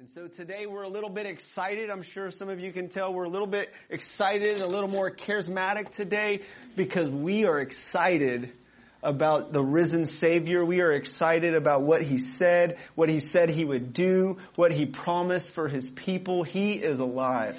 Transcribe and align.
And 0.00 0.08
so 0.08 0.26
today 0.26 0.66
we're 0.66 0.82
a 0.82 0.88
little 0.88 1.08
bit 1.08 1.24
excited. 1.24 1.88
I'm 1.88 2.02
sure 2.02 2.32
some 2.32 2.48
of 2.48 2.58
you 2.58 2.72
can 2.72 2.88
tell 2.88 3.14
we're 3.14 3.26
a 3.26 3.28
little 3.28 3.46
bit 3.46 3.72
excited, 3.88 4.60
a 4.60 4.66
little 4.66 4.88
more 4.88 5.08
charismatic 5.08 5.92
today 5.92 6.40
because 6.74 7.08
we 7.08 7.46
are 7.46 7.60
excited 7.60 8.50
about 9.04 9.52
the 9.52 9.62
risen 9.62 10.06
Savior. 10.06 10.64
We 10.64 10.80
are 10.80 10.90
excited 10.90 11.54
about 11.54 11.82
what 11.82 12.02
He 12.02 12.18
said, 12.18 12.78
what 12.96 13.08
He 13.08 13.20
said 13.20 13.50
He 13.50 13.64
would 13.64 13.92
do, 13.92 14.38
what 14.56 14.72
He 14.72 14.84
promised 14.84 15.52
for 15.52 15.68
His 15.68 15.88
people. 15.88 16.42
He 16.42 16.72
is 16.72 16.98
alive. 16.98 17.56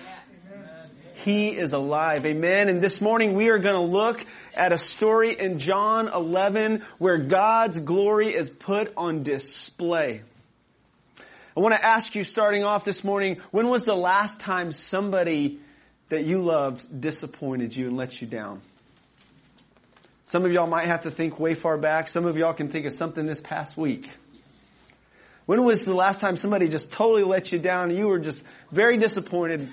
He 1.23 1.55
is 1.55 1.71
alive. 1.71 2.25
Amen. 2.25 2.67
And 2.67 2.81
this 2.81 2.99
morning 2.99 3.35
we 3.35 3.49
are 3.49 3.59
going 3.59 3.75
to 3.75 3.97
look 3.97 4.25
at 4.53 4.73
a 4.73 4.77
story 4.77 5.31
in 5.31 5.57
John 5.57 6.09
11 6.09 6.83
where 6.97 7.17
God's 7.17 7.79
glory 7.79 8.35
is 8.35 8.49
put 8.49 8.91
on 8.97 9.23
display. 9.23 10.21
I 11.55 11.61
want 11.61 11.73
to 11.73 11.85
ask 11.85 12.15
you 12.15 12.25
starting 12.25 12.65
off 12.65 12.83
this 12.83 13.01
morning, 13.01 13.37
when 13.51 13.69
was 13.69 13.83
the 13.83 13.95
last 13.95 14.41
time 14.41 14.73
somebody 14.73 15.59
that 16.09 16.25
you 16.25 16.41
loved 16.41 16.99
disappointed 16.99 17.73
you 17.73 17.87
and 17.87 17.95
let 17.95 18.19
you 18.19 18.27
down? 18.27 18.61
Some 20.25 20.43
of 20.43 20.51
y'all 20.51 20.67
might 20.67 20.87
have 20.87 21.01
to 21.01 21.11
think 21.11 21.39
way 21.39 21.53
far 21.53 21.77
back. 21.77 22.09
Some 22.09 22.25
of 22.25 22.35
y'all 22.35 22.53
can 22.53 22.67
think 22.67 22.85
of 22.85 22.91
something 22.91 23.25
this 23.25 23.39
past 23.39 23.77
week. 23.77 24.09
When 25.45 25.63
was 25.63 25.85
the 25.85 25.93
last 25.93 26.19
time 26.19 26.35
somebody 26.35 26.67
just 26.67 26.91
totally 26.91 27.23
let 27.23 27.53
you 27.53 27.59
down 27.59 27.89
and 27.89 27.97
you 27.97 28.07
were 28.07 28.19
just 28.19 28.43
very 28.69 28.97
disappointed 28.97 29.69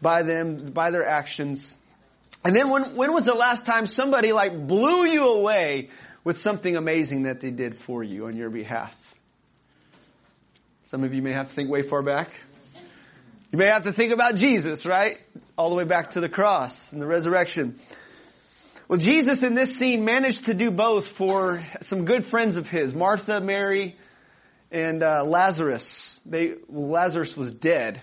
by 0.00 0.22
them, 0.22 0.66
by 0.66 0.92
their 0.92 1.04
actions? 1.04 1.76
And 2.44 2.54
then 2.54 2.68
when, 2.70 2.94
when 2.94 3.12
was 3.12 3.24
the 3.24 3.34
last 3.34 3.66
time 3.66 3.88
somebody 3.88 4.30
like 4.30 4.68
blew 4.68 5.08
you 5.08 5.26
away 5.26 5.88
with 6.22 6.38
something 6.38 6.76
amazing 6.76 7.24
that 7.24 7.40
they 7.40 7.50
did 7.50 7.76
for 7.76 8.04
you 8.04 8.26
on 8.26 8.36
your 8.36 8.50
behalf? 8.50 8.94
Some 10.88 11.04
of 11.04 11.12
you 11.12 11.20
may 11.20 11.32
have 11.32 11.48
to 11.50 11.54
think 11.54 11.68
way 11.68 11.82
far 11.82 12.00
back. 12.00 12.30
You 13.52 13.58
may 13.58 13.66
have 13.66 13.84
to 13.84 13.92
think 13.92 14.10
about 14.10 14.36
Jesus, 14.36 14.86
right? 14.86 15.18
All 15.58 15.68
the 15.68 15.76
way 15.76 15.84
back 15.84 16.12
to 16.12 16.20
the 16.20 16.30
cross 16.30 16.94
and 16.94 17.02
the 17.02 17.06
resurrection. 17.06 17.78
Well, 18.88 18.98
Jesus 18.98 19.42
in 19.42 19.54
this 19.54 19.76
scene 19.76 20.06
managed 20.06 20.46
to 20.46 20.54
do 20.54 20.70
both 20.70 21.08
for 21.08 21.62
some 21.82 22.06
good 22.06 22.24
friends 22.24 22.56
of 22.56 22.70
his, 22.70 22.94
Martha, 22.94 23.38
Mary, 23.38 23.96
and 24.70 25.02
uh, 25.02 25.24
Lazarus. 25.26 26.22
They, 26.24 26.54
well, 26.68 26.88
Lazarus 26.88 27.36
was 27.36 27.52
dead. 27.52 28.00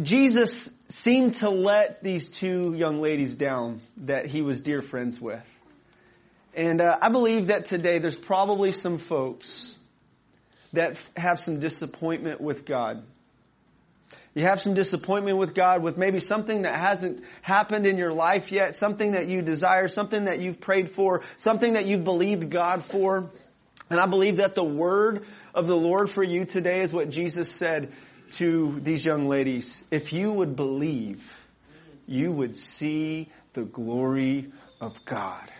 Jesus 0.00 0.70
seemed 0.88 1.34
to 1.34 1.50
let 1.50 2.02
these 2.02 2.30
two 2.30 2.72
young 2.72 2.98
ladies 3.02 3.34
down 3.34 3.82
that 3.98 4.24
he 4.24 4.40
was 4.40 4.60
dear 4.60 4.80
friends 4.80 5.20
with. 5.20 5.46
And 6.54 6.80
uh, 6.80 6.96
I 7.02 7.10
believe 7.10 7.48
that 7.48 7.66
today 7.66 7.98
there's 7.98 8.16
probably 8.16 8.72
some 8.72 8.96
folks 8.96 9.75
that 10.72 11.00
have 11.16 11.40
some 11.40 11.60
disappointment 11.60 12.40
with 12.40 12.64
God. 12.64 13.02
You 14.34 14.42
have 14.42 14.60
some 14.60 14.74
disappointment 14.74 15.38
with 15.38 15.54
God 15.54 15.82
with 15.82 15.96
maybe 15.96 16.20
something 16.20 16.62
that 16.62 16.76
hasn't 16.76 17.24
happened 17.40 17.86
in 17.86 17.96
your 17.96 18.12
life 18.12 18.52
yet, 18.52 18.74
something 18.74 19.12
that 19.12 19.28
you 19.28 19.40
desire, 19.40 19.88
something 19.88 20.24
that 20.24 20.40
you've 20.40 20.60
prayed 20.60 20.90
for, 20.90 21.22
something 21.38 21.72
that 21.72 21.86
you've 21.86 22.04
believed 22.04 22.50
God 22.50 22.84
for. 22.84 23.30
And 23.88 23.98
I 23.98 24.04
believe 24.04 24.36
that 24.36 24.54
the 24.54 24.64
word 24.64 25.24
of 25.54 25.66
the 25.66 25.76
Lord 25.76 26.10
for 26.10 26.22
you 26.22 26.44
today 26.44 26.82
is 26.82 26.92
what 26.92 27.08
Jesus 27.08 27.50
said 27.50 27.92
to 28.32 28.78
these 28.80 29.04
young 29.04 29.26
ladies. 29.26 29.82
If 29.90 30.12
you 30.12 30.30
would 30.32 30.54
believe, 30.54 31.22
you 32.06 32.30
would 32.30 32.58
see 32.58 33.30
the 33.54 33.62
glory 33.62 34.52
of 34.82 35.02
God 35.06 35.50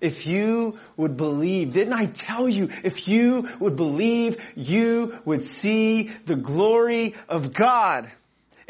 if 0.00 0.26
you 0.26 0.78
would 0.96 1.16
believe. 1.16 1.72
Didn't 1.72 1.92
I 1.92 2.06
tell 2.06 2.48
you, 2.48 2.70
if 2.84 3.08
you 3.08 3.48
would 3.58 3.76
believe, 3.76 4.42
you 4.56 5.18
would 5.24 5.42
see 5.42 6.10
the 6.26 6.36
glory 6.36 7.14
of 7.28 7.52
God. 7.52 8.10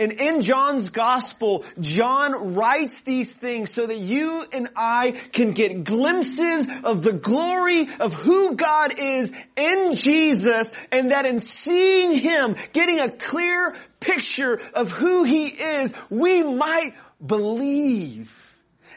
And 0.01 0.13
in 0.13 0.41
John's 0.41 0.89
gospel, 0.89 1.63
John 1.79 2.55
writes 2.55 3.03
these 3.03 3.29
things 3.29 3.75
so 3.75 3.85
that 3.85 3.99
you 3.99 4.47
and 4.51 4.71
I 4.75 5.11
can 5.11 5.53
get 5.53 5.85
glimpses 5.85 6.67
of 6.85 7.03
the 7.03 7.13
glory 7.13 7.87
of 8.01 8.15
who 8.15 8.57
God 8.57 8.99
is 8.99 9.31
in 9.57 9.97
Jesus 9.97 10.73
and 10.91 11.11
that 11.11 11.27
in 11.27 11.39
seeing 11.39 12.13
Him, 12.13 12.57
getting 12.73 12.99
a 12.99 13.11
clear 13.11 13.77
picture 14.01 14.59
of 14.73 14.91
who 14.91 15.25
He 15.25 15.49
is, 15.49 15.93
we 16.09 16.43
might 16.45 16.95
believe 17.25 18.35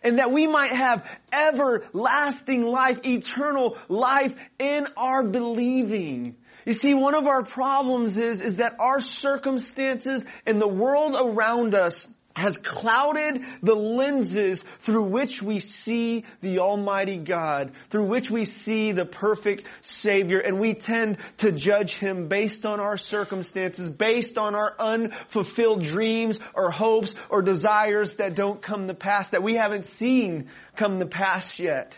and 0.03 0.19
that 0.19 0.31
we 0.31 0.47
might 0.47 0.73
have 0.73 1.09
everlasting 1.31 2.63
life, 2.65 3.05
eternal 3.05 3.77
life 3.87 4.35
in 4.59 4.87
our 4.97 5.23
believing. 5.23 6.35
You 6.65 6.73
see, 6.73 6.93
one 6.93 7.15
of 7.15 7.27
our 7.27 7.43
problems 7.43 8.17
is, 8.17 8.39
is 8.39 8.57
that 8.57 8.75
our 8.79 9.01
circumstances 9.01 10.25
and 10.45 10.61
the 10.61 10.67
world 10.67 11.15
around 11.19 11.75
us 11.75 12.07
has 12.35 12.57
clouded 12.57 13.43
the 13.61 13.75
lenses 13.75 14.63
through 14.79 15.03
which 15.03 15.41
we 15.41 15.59
see 15.59 16.25
the 16.41 16.59
Almighty 16.59 17.17
God, 17.17 17.71
through 17.89 18.05
which 18.05 18.29
we 18.29 18.45
see 18.45 18.91
the 18.91 19.05
perfect 19.05 19.65
Savior, 19.81 20.39
and 20.39 20.59
we 20.59 20.73
tend 20.73 21.17
to 21.37 21.51
judge 21.51 21.93
Him 21.93 22.27
based 22.27 22.65
on 22.65 22.79
our 22.79 22.97
circumstances, 22.97 23.89
based 23.89 24.37
on 24.37 24.55
our 24.55 24.75
unfulfilled 24.79 25.83
dreams 25.83 26.39
or 26.55 26.71
hopes 26.71 27.13
or 27.29 27.41
desires 27.41 28.15
that 28.15 28.35
don't 28.35 28.61
come 28.61 28.87
to 28.87 28.95
pass, 28.95 29.29
that 29.29 29.43
we 29.43 29.53
haven't 29.53 29.85
seen 29.85 30.49
come 30.75 30.99
to 30.99 31.05
pass 31.05 31.59
yet. 31.59 31.97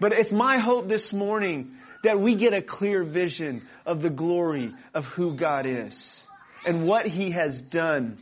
But 0.00 0.12
it's 0.12 0.32
my 0.32 0.58
hope 0.58 0.88
this 0.88 1.12
morning 1.12 1.76
that 2.02 2.18
we 2.18 2.34
get 2.34 2.54
a 2.54 2.60
clear 2.60 3.04
vision 3.04 3.62
of 3.86 4.02
the 4.02 4.10
glory 4.10 4.72
of 4.92 5.04
who 5.06 5.36
God 5.36 5.64
is 5.64 6.26
and 6.66 6.86
what 6.86 7.06
He 7.06 7.30
has 7.30 7.60
done 7.60 8.18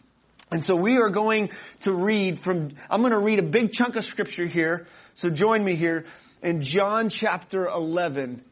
and 0.53 0.65
so 0.65 0.77
we 0.77 0.99
are 0.99 1.09
going 1.09 1.51
to 1.81 1.93
read 1.93 2.39
from, 2.39 2.73
I'm 2.91 3.01
going 3.01 3.13
to 3.13 3.19
read 3.19 3.39
a 3.39 3.43
big 3.43 3.73
chunk 3.73 3.97
of 3.97 4.05
scripture 4.05 4.47
here. 4.47 4.87
So 5.15 5.31
join 5.31 5.65
me 5.65 5.75
here 5.75 6.05
in 6.43 6.61
John 6.61 7.09
chapter 7.09 7.67
11. 7.67 8.45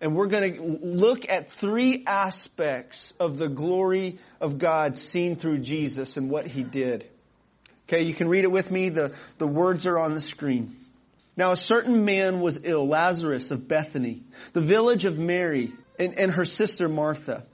And 0.00 0.14
we're 0.14 0.28
going 0.28 0.54
to 0.54 0.62
look 0.62 1.28
at 1.28 1.52
three 1.52 2.04
aspects 2.06 3.12
of 3.20 3.36
the 3.36 3.48
glory 3.48 4.18
of 4.40 4.58
God 4.58 4.96
seen 4.96 5.36
through 5.36 5.58
Jesus 5.58 6.16
and 6.16 6.30
what 6.30 6.46
he 6.46 6.62
did. 6.62 7.06
Okay, 7.88 8.02
you 8.02 8.14
can 8.14 8.28
read 8.28 8.44
it 8.44 8.52
with 8.52 8.70
me. 8.70 8.88
The, 8.88 9.12
the 9.38 9.46
words 9.46 9.86
are 9.86 9.98
on 9.98 10.14
the 10.14 10.20
screen. 10.20 10.76
Now 11.36 11.50
a 11.50 11.56
certain 11.56 12.04
man 12.04 12.40
was 12.40 12.60
ill, 12.64 12.86
Lazarus 12.86 13.50
of 13.50 13.66
Bethany, 13.66 14.22
the 14.52 14.60
village 14.60 15.04
of 15.04 15.18
Mary 15.18 15.72
and, 15.98 16.14
and 16.14 16.30
her 16.32 16.44
sister 16.44 16.88
Martha. 16.88 17.44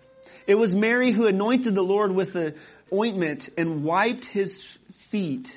It 0.46 0.56
was 0.56 0.74
Mary 0.74 1.10
who 1.10 1.26
anointed 1.26 1.74
the 1.74 1.82
Lord 1.82 2.12
with 2.12 2.34
the 2.34 2.54
ointment 2.92 3.48
and 3.56 3.84
wiped 3.84 4.24
his 4.24 4.62
feet 5.08 5.56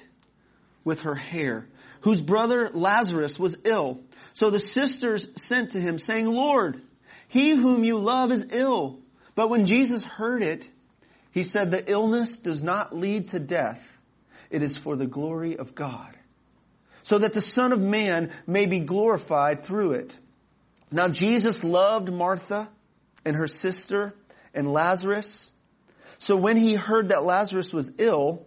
with 0.84 1.02
her 1.02 1.16
hair, 1.16 1.68
whose 2.02 2.22
brother 2.22 2.70
Lazarus 2.74 3.38
was 3.38 3.58
ill. 3.66 4.00
So 4.34 4.50
the 4.50 4.60
sisters 4.60 5.28
sent 5.36 5.72
to 5.72 5.82
him 5.82 5.98
saying, 6.00 6.26
Lord, 6.26 6.82
he 7.28 7.52
whom 7.52 7.84
you 7.84 8.00
love 8.00 8.32
is 8.32 8.52
ill. 8.52 9.00
But 9.36 9.50
when 9.50 9.66
Jesus 9.66 10.04
heard 10.04 10.42
it, 10.44 10.68
he 11.32 11.44
said, 11.44 11.72
the 11.72 11.90
illness 11.90 12.38
does 12.38 12.64
not 12.64 12.96
lead 12.96 13.30
to 13.30 13.40
death. 13.40 13.86
It 14.50 14.64
is 14.64 14.76
for 14.76 14.96
the 14.96 15.06
glory 15.06 15.58
of 15.58 15.76
God. 15.76 16.16
So 17.04 17.20
that 17.20 17.34
the 17.34 17.42
Son 17.42 17.72
of 17.72 17.80
Man 17.80 18.32
may 18.48 18.66
be 18.66 18.80
glorified 18.80 19.64
through 19.64 19.94
it. 19.94 20.18
Now 20.92 21.08
Jesus 21.08 21.64
loved 21.64 22.12
Martha 22.12 22.68
and 23.26 23.36
her 23.36 23.48
sister 23.48 24.16
and 24.54 24.72
Lazarus. 24.72 25.52
So 26.19 26.35
when 26.35 26.57
he 26.57 26.75
heard 26.75 27.09
that 27.09 27.24
Lazarus 27.24 27.74
was 27.74 27.91
ill, 27.97 28.46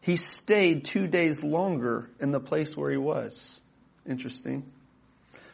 he 0.00 0.16
stayed 0.16 0.84
two 0.84 1.06
days 1.06 1.42
longer 1.42 2.10
in 2.20 2.30
the 2.30 2.40
place 2.40 2.76
where 2.76 2.90
he 2.90 2.98
was. 2.98 3.60
Interesting. 4.06 4.70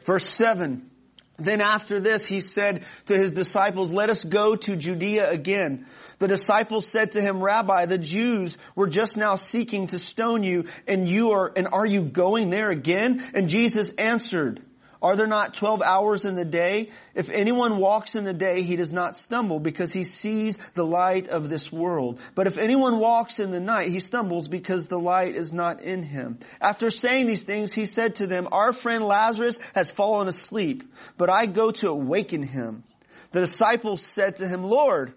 Verse 0.04 0.26
7. 0.26 0.91
Then 1.38 1.60
after 1.62 2.00
this, 2.00 2.26
he 2.26 2.41
said 2.41 2.84
to 3.06 3.16
his 3.16 3.32
disciples, 3.32 3.91
let 3.91 4.10
us 4.10 4.22
go 4.22 4.56
to 4.56 4.76
Judea 4.76 5.31
again. 5.31 5.86
The 6.19 6.28
disciples 6.28 6.87
said 6.87 7.12
to 7.12 7.22
him, 7.22 7.43
Rabbi, 7.43 7.87
the 7.87 7.96
Jews 7.96 8.58
were 8.75 8.88
just 8.88 9.16
now 9.16 9.37
seeking 9.37 9.87
to 9.87 9.99
stone 9.99 10.43
you 10.43 10.64
and 10.87 11.08
you 11.08 11.31
are, 11.31 11.50
and 11.56 11.69
are 11.73 11.87
you 11.87 12.02
going 12.02 12.50
there 12.50 12.70
again? 12.70 13.25
And 13.32 13.49
Jesus 13.49 13.90
answered, 13.90 14.62
are 15.02 15.17
there 15.17 15.26
not 15.26 15.55
12 15.55 15.81
hours 15.81 16.26
in 16.26 16.35
the 16.35 16.44
day? 16.44 16.91
If 17.14 17.31
anyone 17.31 17.79
walks 17.79 18.14
in 18.14 18.25
the 18.25 18.35
day, 18.35 18.62
he 18.62 18.76
does 18.76 18.93
not 18.93 19.17
stumble 19.17 19.58
because 19.58 19.93
he 19.93 20.05
sees 20.05 20.58
the 20.75 20.85
light 20.85 21.29
of 21.29 21.49
this 21.49 21.73
world. 21.73 22.20
But 22.35 22.47
if 22.47 22.58
anyone 22.58 22.99
walks 22.99 23.38
in 23.38 23.50
the 23.50 23.61
night, 23.61 23.88
he 23.88 24.00
stumbles 24.00 24.49
because 24.49 24.88
the 24.88 24.99
light 24.99 25.37
is 25.37 25.55
not 25.55 25.81
in 25.81 26.02
him. 26.02 26.38
After 26.61 26.91
saying 26.91 27.26
these 27.26 27.44
things, 27.44 27.73
he 27.73 27.87
said 27.87 28.17
to 28.17 28.26
them, 28.26 28.49
our 28.52 28.75
friend 28.75 29.02
Lazarus 29.02 29.58
has 29.75 29.91
fallen 29.91 30.29
asleep, 30.29 30.82
but 31.17 31.31
I 31.31 31.47
go 31.47 31.70
to 31.70 31.88
awaken 31.88 32.43
him. 32.43 32.85
The 33.32 33.41
disciples 33.41 34.02
said 34.02 34.37
to 34.37 34.49
him, 34.49 34.64
Lord, 34.64 35.14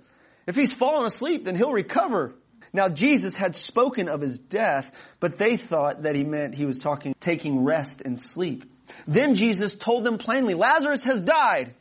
if 0.48 0.56
he's 0.56 0.74
fallen 0.74 1.06
asleep, 1.06 1.44
then 1.44 1.56
he'll 1.56 1.74
recover. 1.74 2.34
Now 2.72 2.90
Jesus 2.90 3.36
had 3.36 3.56
spoken 3.56 4.08
of 4.08 4.22
his 4.22 4.40
death, 4.40 4.92
but 5.20 5.38
they 5.38 5.58
thought 5.58 6.04
that 6.04 6.16
he 6.16 6.24
meant 6.24 6.56
he 6.56 6.66
was 6.66 6.80
talking, 6.80 7.16
taking 7.20 7.64
rest 7.64 8.02
and 8.02 8.18
sleep. 8.18 8.66
Then 9.06 9.36
Jesus 9.36 9.76
told 9.76 10.04
them 10.04 10.18
plainly, 10.18 10.54
Lazarus 10.54 11.04
has 11.04 11.22
died. 11.22 11.74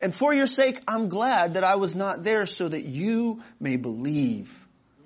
And 0.00 0.14
for 0.14 0.32
your 0.32 0.46
sake, 0.46 0.80
I'm 0.86 1.08
glad 1.08 1.54
that 1.54 1.64
I 1.64 1.76
was 1.76 1.94
not 1.94 2.22
there 2.22 2.46
so 2.46 2.68
that 2.68 2.84
you 2.84 3.42
may 3.58 3.76
believe. 3.76 4.54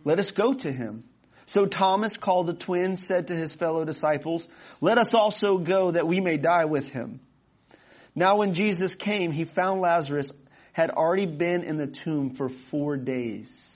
Let 0.05 0.19
us 0.19 0.31
go 0.31 0.55
to 0.55 0.71
him. 0.73 1.05
So 1.47 1.67
Thomas, 1.67 2.17
called 2.17 2.47
the 2.47 2.55
twin, 2.55 2.97
said 2.97 3.29
to 3.29 3.35
his 3.35 3.55
fellow 3.55 3.85
disciples, 3.85 4.49
let 4.81 4.99
us 4.99 5.15
also 5.15 5.59
go 5.59 5.91
that 5.91 6.07
we 6.07 6.21
may 6.21 6.37
die 6.37 6.67
with 6.67 6.91
him. 6.93 7.21
Now 8.15 8.37
when 8.37 8.55
Jesus 8.55 8.95
came, 8.95 9.33
he 9.33 9.45
found 9.45 9.81
Lazarus 9.81 10.33
had 10.73 10.91
already 10.91 11.27
been 11.27 11.63
in 11.63 11.77
the 11.77 11.87
tomb 11.87 12.31
for 12.31 12.49
four 12.49 12.97
days. 12.97 13.72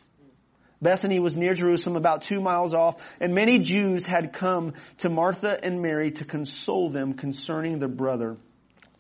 Bethany 0.81 1.21
was 1.21 1.37
near 1.37 1.55
Jerusalem, 1.55 1.97
about 1.97 2.23
two 2.23 2.41
miles 2.41 2.75
off, 2.75 2.97
and 3.21 3.35
many 3.35 3.59
Jews 3.59 4.05
had 4.05 4.33
come 4.33 4.75
to 4.99 5.09
Martha 5.09 5.59
and 5.65 5.81
Mary 5.81 6.11
to 6.13 6.25
console 6.25 6.91
them 6.91 7.15
concerning 7.15 7.79
their 7.79 7.89
brother. 7.89 8.37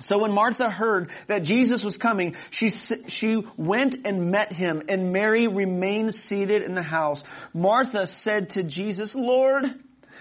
So 0.01 0.19
when 0.19 0.33
Martha 0.33 0.71
heard 0.71 1.11
that 1.27 1.43
Jesus 1.43 1.83
was 1.83 1.97
coming, 1.97 2.35
she, 2.51 2.69
she 2.69 3.43
went 3.57 3.95
and 4.05 4.31
met 4.31 4.53
him, 4.53 4.83
and 4.89 5.13
Mary 5.13 5.49
remained 5.49 6.15
seated 6.15 6.63
in 6.63 6.75
the 6.75 6.83
house. 6.83 7.23
Martha 7.55 8.07
said 8.07 8.51
to 8.51 8.63
Jesus, 8.63 9.15
Lord, 9.15 9.65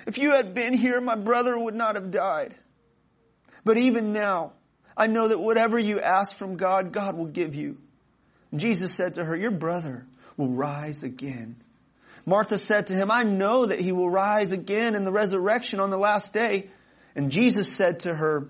if 0.08 0.18
you 0.18 0.32
had 0.32 0.54
been 0.54 0.74
here, 0.74 1.02
my 1.02 1.16
brother 1.16 1.58
would 1.58 1.76
not 1.76 1.96
have 1.96 2.12
died. 2.12 2.56
But 3.64 3.78
even 3.78 4.14
now, 4.14 4.54
I 4.96 5.08
know 5.08 5.28
that 5.28 5.40
whatever 5.40 5.78
you 5.78 6.00
ask 6.00 6.36
from 6.36 6.56
God, 6.56 6.94
God 6.94 7.18
will 7.18 7.26
give 7.26 7.56
you. 7.56 7.78
Jesus 8.56 8.94
said 8.94 9.16
to 9.16 9.26
her, 9.26 9.36
your 9.36 9.52
brother 9.52 10.06
will 10.38 10.50
rise 10.50 11.04
again. 11.04 11.56
Martha 12.26 12.58
said 12.58 12.88
to 12.88 12.94
him, 12.94 13.12
I 13.12 13.24
know 13.24 13.68
that 13.68 13.80
he 13.80 13.92
will 13.92 14.10
rise 14.10 14.52
again 14.52 14.96
in 14.96 15.04
the 15.04 15.12
resurrection 15.12 15.80
on 15.80 15.90
the 15.90 15.98
last 15.98 16.34
day. 16.34 16.70
And 17.16 17.32
Jesus 17.32 17.72
said 17.72 18.02
to 18.02 18.14
her, 18.14 18.48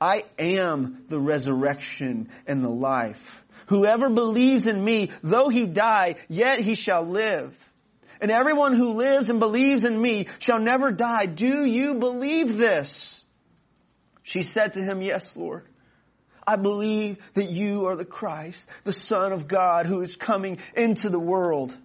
I 0.00 0.24
am 0.38 1.04
the 1.08 1.18
resurrection 1.18 2.28
and 2.46 2.62
the 2.62 2.70
life. 2.70 3.44
Whoever 3.68 4.10
believes 4.10 4.66
in 4.66 4.82
me, 4.82 5.10
though 5.22 5.48
he 5.48 5.66
die, 5.66 6.16
yet 6.28 6.60
he 6.60 6.74
shall 6.74 7.04
live. 7.04 7.58
And 8.20 8.30
everyone 8.30 8.74
who 8.74 8.94
lives 8.94 9.28
and 9.30 9.40
believes 9.40 9.84
in 9.84 10.00
me 10.00 10.28
shall 10.38 10.60
never 10.60 10.92
die. 10.92 11.26
Do 11.26 11.64
you 11.64 11.94
believe 11.94 12.56
this? 12.56 13.24
She 14.22 14.42
said 14.42 14.74
to 14.74 14.82
him, 14.82 15.02
yes, 15.02 15.36
Lord. 15.36 15.64
I 16.46 16.56
believe 16.56 17.18
that 17.34 17.50
you 17.50 17.86
are 17.86 17.96
the 17.96 18.04
Christ, 18.04 18.68
the 18.84 18.92
Son 18.92 19.32
of 19.32 19.48
God 19.48 19.86
who 19.86 20.00
is 20.00 20.16
coming 20.16 20.58
into 20.76 21.10
the 21.10 21.18
world. 21.18 21.76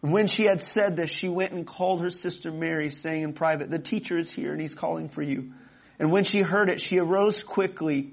When 0.00 0.26
she 0.26 0.44
had 0.44 0.60
said 0.60 0.96
this, 0.96 1.08
she 1.08 1.28
went 1.28 1.52
and 1.52 1.66
called 1.66 2.02
her 2.02 2.10
sister 2.10 2.52
Mary 2.52 2.90
saying 2.90 3.22
in 3.22 3.32
private, 3.32 3.70
the 3.70 3.78
teacher 3.78 4.18
is 4.18 4.30
here 4.30 4.52
and 4.52 4.60
he's 4.60 4.74
calling 4.74 5.08
for 5.08 5.22
you. 5.22 5.52
And 5.98 6.12
when 6.12 6.24
she 6.24 6.40
heard 6.40 6.68
it, 6.68 6.80
she 6.80 6.98
arose 6.98 7.42
quickly 7.42 8.12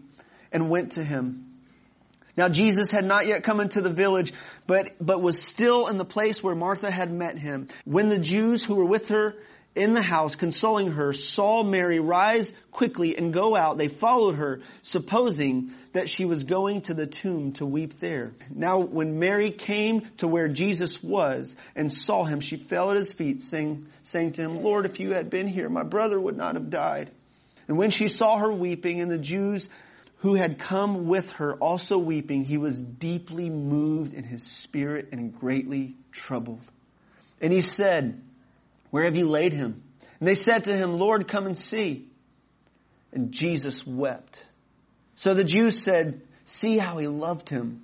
and 0.51 0.69
went 0.69 0.93
to 0.93 1.03
him. 1.03 1.47
Now 2.37 2.47
Jesus 2.47 2.91
had 2.91 3.03
not 3.03 3.27
yet 3.27 3.43
come 3.43 3.59
into 3.59 3.81
the 3.81 3.89
village, 3.89 4.33
but, 4.67 4.95
but 5.01 5.21
was 5.21 5.41
still 5.41 5.87
in 5.87 5.97
the 5.97 6.05
place 6.05 6.41
where 6.41 6.55
Martha 6.55 6.89
had 6.89 7.11
met 7.11 7.37
him. 7.37 7.67
When 7.83 8.07
the 8.07 8.19
Jews 8.19 8.63
who 8.63 8.75
were 8.75 8.85
with 8.85 9.09
her 9.09 9.35
in 9.73 9.93
the 9.93 10.01
house 10.01 10.35
consoling 10.35 10.91
her 10.91 11.13
saw 11.13 11.63
Mary 11.63 11.99
rise 11.99 12.51
quickly 12.71 13.17
and 13.17 13.33
go 13.33 13.55
out, 13.55 13.77
they 13.77 13.87
followed 13.87 14.35
her, 14.35 14.59
supposing 14.81 15.73
that 15.93 16.09
she 16.09 16.25
was 16.25 16.43
going 16.43 16.81
to 16.81 16.93
the 16.93 17.07
tomb 17.07 17.53
to 17.53 17.65
weep 17.65 17.99
there. 17.99 18.33
Now 18.49 18.79
when 18.79 19.19
Mary 19.19 19.51
came 19.51 20.01
to 20.17 20.27
where 20.27 20.49
Jesus 20.49 21.01
was 21.01 21.55
and 21.75 21.91
saw 21.91 22.25
him, 22.25 22.41
she 22.41 22.57
fell 22.57 22.91
at 22.91 22.97
his 22.97 23.13
feet 23.13 23.41
saying, 23.41 23.85
saying 24.03 24.33
to 24.33 24.41
him, 24.41 24.61
Lord, 24.61 24.85
if 24.85 24.99
you 24.99 25.13
had 25.13 25.29
been 25.29 25.47
here, 25.47 25.69
my 25.69 25.83
brother 25.83 26.19
would 26.19 26.37
not 26.37 26.55
have 26.55 26.69
died. 26.69 27.11
And 27.67 27.77
when 27.77 27.91
she 27.91 28.09
saw 28.09 28.37
her 28.37 28.51
weeping 28.51 28.99
and 28.99 29.09
the 29.09 29.17
Jews 29.17 29.69
who 30.17 30.35
had 30.35 30.59
come 30.59 31.07
with 31.07 31.31
her 31.31 31.53
also 31.55 31.97
weeping, 31.97 32.43
he 32.43 32.57
was 32.57 32.79
deeply 32.79 33.49
moved 33.49 34.13
in 34.13 34.23
his 34.23 34.43
spirit 34.43 35.09
and 35.13 35.33
greatly 35.39 35.95
troubled. 36.11 36.61
And 37.39 37.51
he 37.51 37.61
said, 37.61 38.21
where 38.91 39.05
have 39.05 39.17
you 39.17 39.27
laid 39.27 39.53
him? 39.53 39.83
And 40.19 40.27
they 40.27 40.35
said 40.35 40.65
to 40.65 40.75
him, 40.75 40.97
Lord, 40.97 41.27
come 41.27 41.47
and 41.47 41.57
see. 41.57 42.07
And 43.11 43.31
Jesus 43.31 43.85
wept. 43.85 44.45
So 45.15 45.33
the 45.33 45.43
Jews 45.43 45.81
said, 45.81 46.21
see 46.45 46.77
how 46.77 46.97
he 46.97 47.07
loved 47.07 47.49
him. 47.49 47.83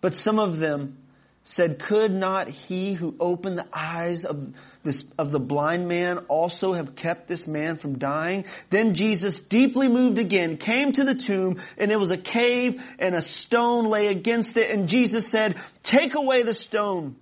But 0.00 0.14
some 0.14 0.38
of 0.38 0.58
them 0.58 0.98
said, 1.44 1.78
could 1.78 2.12
not 2.12 2.48
he 2.48 2.94
who 2.94 3.14
opened 3.18 3.58
the 3.58 3.66
eyes 3.72 4.24
of 4.24 4.54
this, 4.84 5.04
of 5.18 5.30
the 5.30 5.40
blind 5.40 5.86
man 5.86 6.18
also 6.28 6.72
have 6.72 6.94
kept 6.94 7.28
this 7.28 7.46
man 7.46 7.76
from 7.76 7.98
dying? 7.98 8.44
Then 8.70 8.94
Jesus, 8.94 9.40
deeply 9.40 9.88
moved 9.88 10.18
again, 10.18 10.56
came 10.56 10.92
to 10.92 11.04
the 11.04 11.14
tomb 11.14 11.60
and 11.78 11.90
it 11.90 11.98
was 11.98 12.10
a 12.10 12.16
cave 12.16 12.84
and 12.98 13.14
a 13.14 13.20
stone 13.20 13.86
lay 13.86 14.08
against 14.08 14.56
it. 14.56 14.70
And 14.70 14.88
Jesus 14.88 15.28
said, 15.28 15.56
take 15.82 16.14
away 16.14 16.42
the 16.42 16.54
stone. 16.54 17.16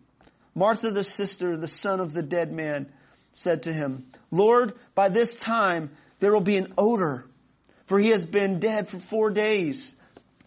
Martha, 0.55 0.91
the 0.91 1.05
sister, 1.05 1.57
the 1.57 1.69
son 1.69 2.01
of 2.01 2.13
the 2.13 2.23
dead 2.23 2.53
man, 2.53 2.91
said 3.33 3.65
to 3.65 3.73
him, 3.73 4.07
Lord, 4.31 4.75
by 4.95 5.09
this 5.09 5.37
time 5.37 5.91
there 6.19 6.33
will 6.33 6.41
be 6.41 6.57
an 6.57 6.73
odor, 6.77 7.27
for 7.87 7.99
he 7.99 8.11
has 8.11 8.25
been 8.25 8.61
dead 8.61 8.89
for 8.89 8.99
four 8.99 9.31
days. 9.31 9.95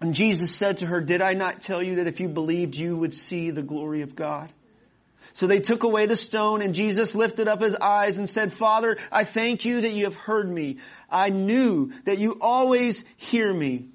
And 0.01 0.13
Jesus 0.13 0.53
said 0.53 0.77
to 0.77 0.85
her, 0.85 1.01
did 1.01 1.21
I 1.21 1.33
not 1.33 1.62
tell 1.62 1.81
you 1.81 1.95
that 1.95 2.07
if 2.07 2.19
you 2.19 2.27
believed 2.27 2.75
you 2.75 2.95
would 2.97 3.13
see 3.13 3.51
the 3.51 3.62
glory 3.62 4.01
of 4.01 4.15
God? 4.15 4.51
So 5.33 5.47
they 5.47 5.59
took 5.59 5.83
away 5.83 6.06
the 6.06 6.15
stone 6.15 6.62
and 6.62 6.75
Jesus 6.75 7.15
lifted 7.15 7.47
up 7.47 7.62
his 7.62 7.75
eyes 7.75 8.18
and 8.18 8.30
said, 8.30 8.53
Father, 8.53 8.97
I 9.12 9.24
thank 9.24 9.65
you 9.65 9.81
that 9.81 9.91
you 9.91 10.03
have 10.03 10.15
heard 10.15 10.47
me. 10.47 10.77
I 11.09 11.29
knew 11.29 11.91
that 12.06 12.19
you 12.19 12.38
always 12.39 13.03
hear 13.18 13.51
me. 13.51 13.88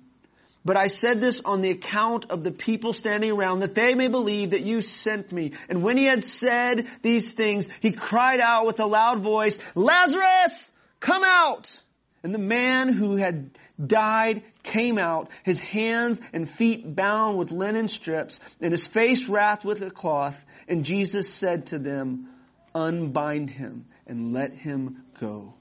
But 0.69 0.77
I 0.77 0.89
said 0.89 1.23
this 1.23 1.41
on 1.47 1.63
the 1.63 1.71
account 1.71 2.27
of 2.29 2.45
the 2.45 2.51
people 2.51 2.93
standing 2.93 3.31
around 3.31 3.61
that 3.61 3.75
they 3.75 3.95
may 3.95 4.09
believe 4.09 4.51
that 4.51 4.61
you 4.61 4.83
sent 4.83 5.33
me. 5.33 5.53
And 5.71 5.83
when 5.83 5.97
he 5.97 6.05
had 6.05 6.25
said 6.25 6.87
these 7.01 7.33
things, 7.33 7.71
he 7.81 7.91
cried 7.91 8.39
out 8.39 8.67
with 8.67 8.79
a 8.79 8.85
loud 8.85 9.23
voice, 9.23 9.59
Lazarus, 9.75 10.71
come 11.01 11.23
out! 11.25 11.81
And 12.23 12.35
the 12.35 12.39
man 12.39 12.93
who 12.93 13.17
had 13.17 13.59
died 13.83 14.43
came 14.63 14.99
out, 14.99 15.31
his 15.43 15.59
hands 15.59 16.21
and 16.35 16.47
feet 16.47 16.95
bound 16.95 17.39
with 17.39 17.51
linen 17.51 17.89
strips, 17.89 18.39
and 18.61 18.71
his 18.71 18.87
face 18.87 19.27
wrapped 19.27 19.65
with 19.65 19.81
a 19.81 19.91
cloth. 19.91 20.39
And 20.69 20.85
Jesus 20.85 21.33
said 21.33 21.69
to 21.69 21.79
them, 21.79 22.29
unbind 22.75 23.49
him 23.49 23.87
and 24.07 24.35
let 24.35 24.53
him 24.53 25.03
go. 25.19 25.55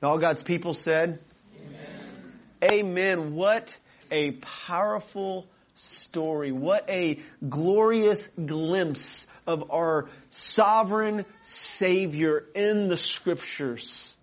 And 0.00 0.08
all 0.08 0.18
God's 0.18 0.44
people 0.44 0.74
said, 0.74 1.18
Amen. 1.60 2.14
Amen. 2.62 3.34
What 3.34 3.76
a 4.14 4.30
powerful 4.30 5.44
story. 5.74 6.52
What 6.52 6.88
a 6.88 7.18
glorious 7.46 8.28
glimpse 8.28 9.26
of 9.44 9.72
our 9.72 10.08
sovereign 10.30 11.24
Savior 11.42 12.44
in 12.54 12.86
the 12.86 12.96
scriptures. 12.96 14.14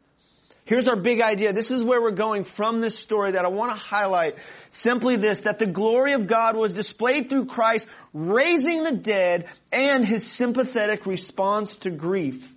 Here's 0.63 0.87
our 0.87 0.95
big 0.95 1.21
idea. 1.21 1.51
This 1.51 1.71
is 1.71 1.83
where 1.83 2.01
we're 2.01 2.11
going 2.11 2.45
from 2.45 2.79
this 2.79 2.97
story 2.97 3.31
that 3.31 3.43
I 3.43 3.49
want 3.49 3.71
to 3.73 3.77
highlight. 3.77 4.37
Simply 4.69 5.17
this, 5.17 5.41
that 5.41 5.59
the 5.59 5.65
glory 5.65 6.13
of 6.13 6.25
God 6.25 6.55
was 6.55 6.71
displayed 6.71 7.27
through 7.27 7.47
Christ 7.47 7.89
raising 8.13 8.83
the 8.83 8.93
dead 8.93 9.47
and 9.73 10.05
his 10.05 10.25
sympathetic 10.25 11.05
response 11.05 11.75
to 11.79 11.89
grief 11.89 12.49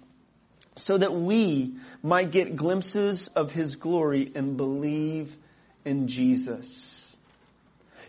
so 0.77 0.99
that 0.99 1.13
we 1.13 1.75
might 2.01 2.31
get 2.31 2.55
glimpses 2.55 3.27
of 3.29 3.51
his 3.51 3.75
glory 3.75 4.31
and 4.37 4.57
believe 4.57 5.37
in 5.85 6.07
Jesus. 6.07 6.94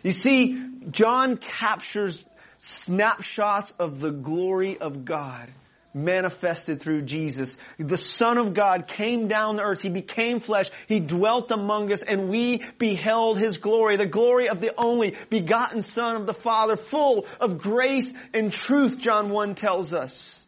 You 0.06 0.12
see, 0.12 0.56
John 0.92 1.36
captures 1.36 2.24
snapshots 2.58 3.72
of 3.72 3.98
the 3.98 4.12
glory 4.12 4.78
of 4.78 5.04
God 5.04 5.50
manifested 5.92 6.80
through 6.80 7.02
Jesus. 7.02 7.58
The 7.76 7.96
Son 7.96 8.38
of 8.38 8.54
God 8.54 8.86
came 8.86 9.26
down 9.26 9.56
to 9.56 9.64
earth. 9.64 9.80
He 9.80 9.88
became 9.88 10.38
flesh. 10.38 10.70
He 10.86 11.00
dwelt 11.00 11.50
among 11.50 11.90
us 11.90 12.04
and 12.04 12.28
we 12.28 12.62
beheld 12.78 13.36
His 13.36 13.56
glory, 13.56 13.96
the 13.96 14.06
glory 14.06 14.48
of 14.48 14.60
the 14.60 14.72
only 14.78 15.16
begotten 15.28 15.82
Son 15.82 16.14
of 16.14 16.26
the 16.28 16.34
Father, 16.34 16.76
full 16.76 17.26
of 17.40 17.58
grace 17.58 18.08
and 18.32 18.52
truth, 18.52 18.98
John 18.98 19.30
1 19.30 19.56
tells 19.56 19.92
us. 19.92 20.46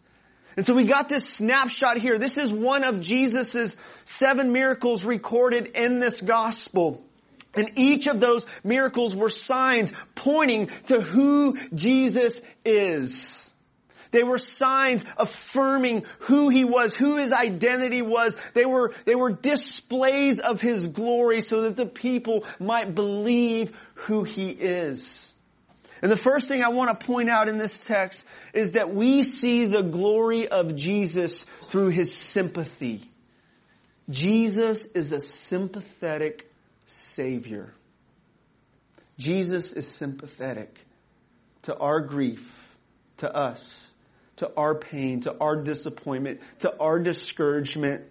And 0.56 0.64
so 0.64 0.72
we 0.72 0.84
got 0.84 1.08
this 1.08 1.28
snapshot 1.28 1.96
here. 1.96 2.16
This 2.16 2.38
is 2.38 2.52
one 2.52 2.84
of 2.84 3.00
Jesus' 3.00 3.76
seven 4.04 4.52
miracles 4.52 5.04
recorded 5.04 5.72
in 5.74 5.98
this 5.98 6.20
gospel. 6.20 7.07
And 7.54 7.72
each 7.76 8.06
of 8.06 8.20
those 8.20 8.46
miracles 8.62 9.14
were 9.14 9.30
signs 9.30 9.92
pointing 10.14 10.68
to 10.86 11.00
who 11.00 11.58
Jesus 11.74 12.40
is. 12.64 13.50
They 14.10 14.22
were 14.22 14.38
signs 14.38 15.04
affirming 15.16 16.04
who 16.20 16.48
he 16.48 16.64
was, 16.64 16.94
who 16.94 17.16
his 17.16 17.32
identity 17.32 18.02
was. 18.02 18.36
They 18.54 18.64
were, 18.64 18.94
they 19.04 19.14
were 19.14 19.32
displays 19.32 20.38
of 20.38 20.60
his 20.60 20.86
glory 20.86 21.40
so 21.40 21.62
that 21.62 21.76
the 21.76 21.86
people 21.86 22.44
might 22.58 22.94
believe 22.94 23.78
who 23.94 24.24
he 24.24 24.50
is. 24.50 25.32
And 26.00 26.12
the 26.12 26.16
first 26.16 26.48
thing 26.48 26.62
I 26.62 26.68
want 26.68 26.98
to 26.98 27.06
point 27.06 27.28
out 27.28 27.48
in 27.48 27.58
this 27.58 27.84
text 27.84 28.26
is 28.54 28.72
that 28.72 28.94
we 28.94 29.22
see 29.24 29.66
the 29.66 29.82
glory 29.82 30.48
of 30.48 30.76
Jesus 30.76 31.44
through 31.66 31.88
his 31.88 32.14
sympathy. 32.14 33.10
Jesus 34.08 34.86
is 34.86 35.12
a 35.12 35.20
sympathetic 35.20 36.47
Savior. 36.88 37.72
Jesus 39.18 39.72
is 39.72 39.86
sympathetic 39.86 40.78
to 41.62 41.76
our 41.76 42.00
grief, 42.00 42.76
to 43.18 43.34
us, 43.34 43.92
to 44.36 44.50
our 44.56 44.74
pain, 44.74 45.20
to 45.20 45.36
our 45.38 45.56
disappointment, 45.56 46.40
to 46.60 46.76
our 46.78 46.98
discouragement, 46.98 48.04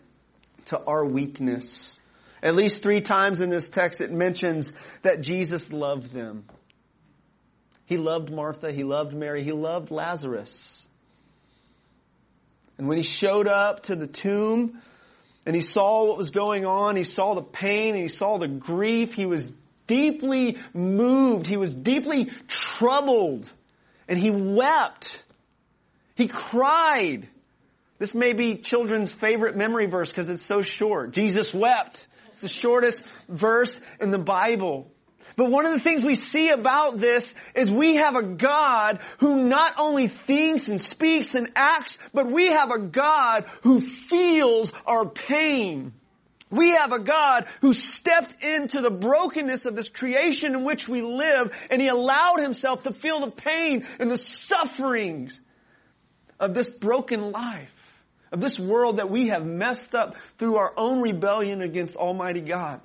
to 0.65 0.79
our 0.79 1.05
weakness. 1.05 1.99
At 2.43 2.55
least 2.55 2.83
three 2.83 3.01
times 3.01 3.41
in 3.41 3.49
this 3.49 3.69
text 3.69 4.01
it 4.01 4.11
mentions 4.11 4.73
that 5.01 5.21
Jesus 5.21 5.71
loved 5.71 6.11
them. 6.11 6.45
He 7.85 7.97
loved 7.97 8.31
Martha, 8.31 8.71
he 8.71 8.83
loved 8.83 9.13
Mary, 9.13 9.43
he 9.43 9.53
loved 9.53 9.91
Lazarus. 9.91 10.85
And 12.77 12.87
when 12.87 12.97
he 12.97 13.03
showed 13.03 13.47
up 13.47 13.83
to 13.83 13.95
the 13.95 14.07
tomb 14.07 14.81
and 15.47 15.55
he 15.55 15.61
saw 15.61 16.03
what 16.03 16.17
was 16.17 16.31
going 16.31 16.65
on, 16.65 16.97
he 16.97 17.03
saw 17.03 17.33
the 17.33 17.41
pain 17.41 17.93
and 17.93 18.03
he 18.03 18.09
saw 18.09 18.37
the 18.37 18.49
grief, 18.49 19.13
he 19.13 19.25
was 19.25 19.47
deeply 19.87 20.57
moved, 20.73 21.47
he 21.47 21.55
was 21.55 21.73
deeply 21.73 22.25
troubled, 22.49 23.49
and 24.09 24.19
he 24.19 24.29
wept. 24.29 25.23
He 26.15 26.27
cried. 26.27 27.29
This 27.97 28.13
may 28.13 28.33
be 28.33 28.57
children's 28.57 29.09
favorite 29.09 29.55
memory 29.55 29.85
verse 29.85 30.09
because 30.09 30.27
it's 30.27 30.43
so 30.43 30.61
short. 30.61 31.11
Jesus 31.11 31.53
wept. 31.53 32.07
It's 32.27 32.41
the 32.41 32.49
shortest 32.49 33.05
verse 33.29 33.79
in 34.01 34.11
the 34.11 34.19
Bible. 34.19 34.91
But 35.37 35.51
one 35.51 35.67
of 35.67 35.71
the 35.71 35.79
things 35.79 36.03
we 36.03 36.15
see 36.15 36.49
about 36.49 36.97
this 36.97 37.35
is 37.53 37.71
we 37.71 37.97
have 37.97 38.15
a 38.15 38.23
God 38.23 38.99
who 39.19 39.43
not 39.43 39.75
only 39.77 40.07
thinks 40.07 40.67
and 40.67 40.81
speaks 40.81 41.35
and 41.35 41.51
acts, 41.55 41.99
but 42.11 42.29
we 42.29 42.47
have 42.47 42.71
a 42.71 42.79
God 42.79 43.45
who 43.61 43.79
feels 43.79 44.73
our 44.87 45.05
pain. 45.05 45.93
We 46.49 46.71
have 46.71 46.91
a 46.91 46.99
God 46.99 47.45
who 47.61 47.71
stepped 47.71 48.43
into 48.43 48.81
the 48.81 48.89
brokenness 48.89 49.65
of 49.65 49.75
this 49.75 49.89
creation 49.89 50.55
in 50.55 50.63
which 50.63 50.89
we 50.89 51.03
live 51.03 51.55
and 51.69 51.79
He 51.79 51.87
allowed 51.87 52.39
Himself 52.39 52.83
to 52.83 52.93
feel 52.93 53.19
the 53.19 53.31
pain 53.31 53.85
and 53.99 54.09
the 54.09 54.17
sufferings 54.17 55.39
of 56.39 56.55
this 56.55 56.71
broken 56.71 57.31
life, 57.31 57.93
of 58.31 58.39
this 58.39 58.59
world 58.59 58.97
that 58.97 59.11
we 59.11 59.27
have 59.27 59.45
messed 59.45 59.93
up 59.93 60.17
through 60.39 60.55
our 60.55 60.73
own 60.77 60.99
rebellion 60.99 61.61
against 61.61 61.95
Almighty 61.95 62.41
God. 62.41 62.81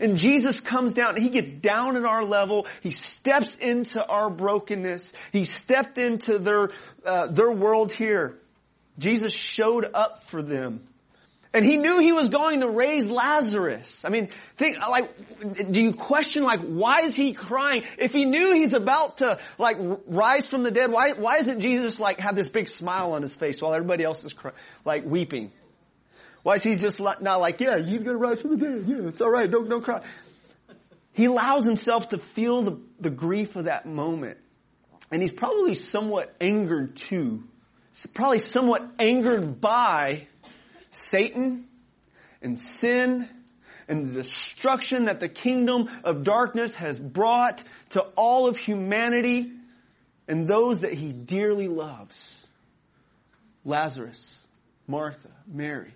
And 0.00 0.16
Jesus 0.16 0.60
comes 0.60 0.92
down, 0.92 1.16
he 1.16 1.30
gets 1.30 1.50
down 1.50 1.96
at 1.96 2.04
our 2.04 2.24
level, 2.24 2.66
he 2.82 2.90
steps 2.90 3.56
into 3.56 4.04
our 4.04 4.30
brokenness, 4.30 5.12
he 5.32 5.44
stepped 5.44 5.98
into 5.98 6.38
their, 6.38 6.70
uh, 7.04 7.26
their 7.28 7.50
world 7.50 7.92
here. 7.92 8.38
Jesus 8.98 9.32
showed 9.32 9.88
up 9.94 10.24
for 10.24 10.42
them. 10.42 10.88
And 11.54 11.64
he 11.64 11.76
knew 11.76 11.98
he 12.00 12.12
was 12.12 12.28
going 12.28 12.60
to 12.60 12.68
raise 12.68 13.08
Lazarus. 13.08 14.04
I 14.04 14.10
mean, 14.10 14.28
think, 14.56 14.76
like, 14.86 15.72
do 15.72 15.80
you 15.80 15.94
question, 15.94 16.42
like, 16.42 16.60
why 16.60 17.00
is 17.00 17.16
he 17.16 17.32
crying? 17.32 17.84
If 17.96 18.12
he 18.12 18.26
knew 18.26 18.54
he's 18.54 18.74
about 18.74 19.18
to, 19.18 19.38
like, 19.56 19.78
rise 20.06 20.46
from 20.46 20.62
the 20.62 20.70
dead, 20.70 20.92
why, 20.92 21.12
why 21.12 21.38
isn't 21.38 21.60
Jesus, 21.60 21.98
like, 21.98 22.20
have 22.20 22.36
this 22.36 22.48
big 22.48 22.68
smile 22.68 23.12
on 23.12 23.22
his 23.22 23.34
face 23.34 23.62
while 23.62 23.72
everybody 23.72 24.04
else 24.04 24.22
is, 24.24 24.34
cry, 24.34 24.52
like, 24.84 25.04
weeping? 25.06 25.50
Why 26.48 26.54
is 26.54 26.62
he 26.62 26.76
just 26.76 26.98
not 26.98 27.20
like, 27.20 27.60
yeah, 27.60 27.78
he's 27.78 28.02
gonna 28.02 28.16
rise 28.16 28.40
from 28.40 28.56
the 28.56 28.56
dead. 28.56 28.84
Yeah, 28.88 29.08
it's 29.08 29.20
alright. 29.20 29.50
Don't, 29.50 29.68
don't 29.68 29.84
cry. 29.84 30.00
He 31.12 31.26
allows 31.26 31.66
himself 31.66 32.08
to 32.08 32.16
feel 32.16 32.62
the, 32.62 32.80
the 32.98 33.10
grief 33.10 33.54
of 33.56 33.64
that 33.64 33.84
moment. 33.84 34.38
And 35.10 35.20
he's 35.20 35.30
probably 35.30 35.74
somewhat 35.74 36.34
angered 36.40 36.96
too. 36.96 37.44
He's 37.90 38.06
probably 38.06 38.38
somewhat 38.38 38.92
angered 38.98 39.60
by 39.60 40.26
Satan 40.90 41.68
and 42.40 42.58
sin 42.58 43.28
and 43.86 44.08
the 44.08 44.14
destruction 44.14 45.04
that 45.04 45.20
the 45.20 45.28
kingdom 45.28 45.90
of 46.02 46.24
darkness 46.24 46.74
has 46.76 46.98
brought 46.98 47.62
to 47.90 48.00
all 48.16 48.46
of 48.46 48.56
humanity 48.56 49.52
and 50.26 50.48
those 50.48 50.80
that 50.80 50.94
he 50.94 51.12
dearly 51.12 51.68
loves. 51.68 52.46
Lazarus, 53.66 54.46
Martha, 54.86 55.28
Mary. 55.46 55.92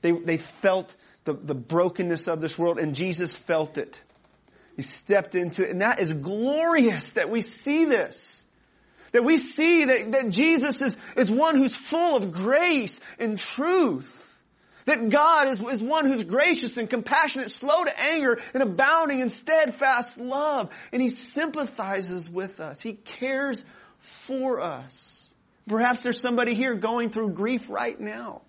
They, 0.00 0.12
they 0.12 0.38
felt 0.38 0.94
the, 1.24 1.34
the 1.34 1.54
brokenness 1.54 2.28
of 2.28 2.40
this 2.40 2.58
world 2.58 2.78
and 2.78 2.94
Jesus 2.94 3.36
felt 3.36 3.78
it. 3.78 4.00
He 4.76 4.82
stepped 4.82 5.34
into 5.34 5.64
it 5.64 5.70
and 5.70 5.80
that 5.80 6.00
is 6.00 6.12
glorious 6.12 7.12
that 7.12 7.30
we 7.30 7.40
see 7.40 7.84
this. 7.84 8.44
That 9.12 9.24
we 9.24 9.38
see 9.38 9.86
that, 9.86 10.12
that 10.12 10.28
Jesus 10.28 10.82
is, 10.82 10.96
is 11.16 11.30
one 11.30 11.56
who's 11.56 11.74
full 11.74 12.16
of 12.16 12.30
grace 12.30 13.00
and 13.18 13.38
truth. 13.38 14.14
That 14.84 15.10
God 15.10 15.48
is, 15.48 15.60
is 15.60 15.82
one 15.82 16.06
who's 16.06 16.24
gracious 16.24 16.76
and 16.78 16.88
compassionate, 16.88 17.50
slow 17.50 17.84
to 17.84 18.00
anger, 18.00 18.38
and 18.54 18.62
abounding 18.62 19.20
in 19.20 19.28
steadfast 19.28 20.16
love. 20.16 20.70
And 20.92 21.02
He 21.02 21.08
sympathizes 21.08 22.28
with 22.28 22.58
us. 22.58 22.80
He 22.80 22.94
cares 22.94 23.64
for 24.00 24.60
us. 24.60 25.26
Perhaps 25.66 26.00
there's 26.00 26.20
somebody 26.20 26.54
here 26.54 26.74
going 26.74 27.10
through 27.10 27.32
grief 27.32 27.68
right 27.68 28.00
now. 28.00 28.40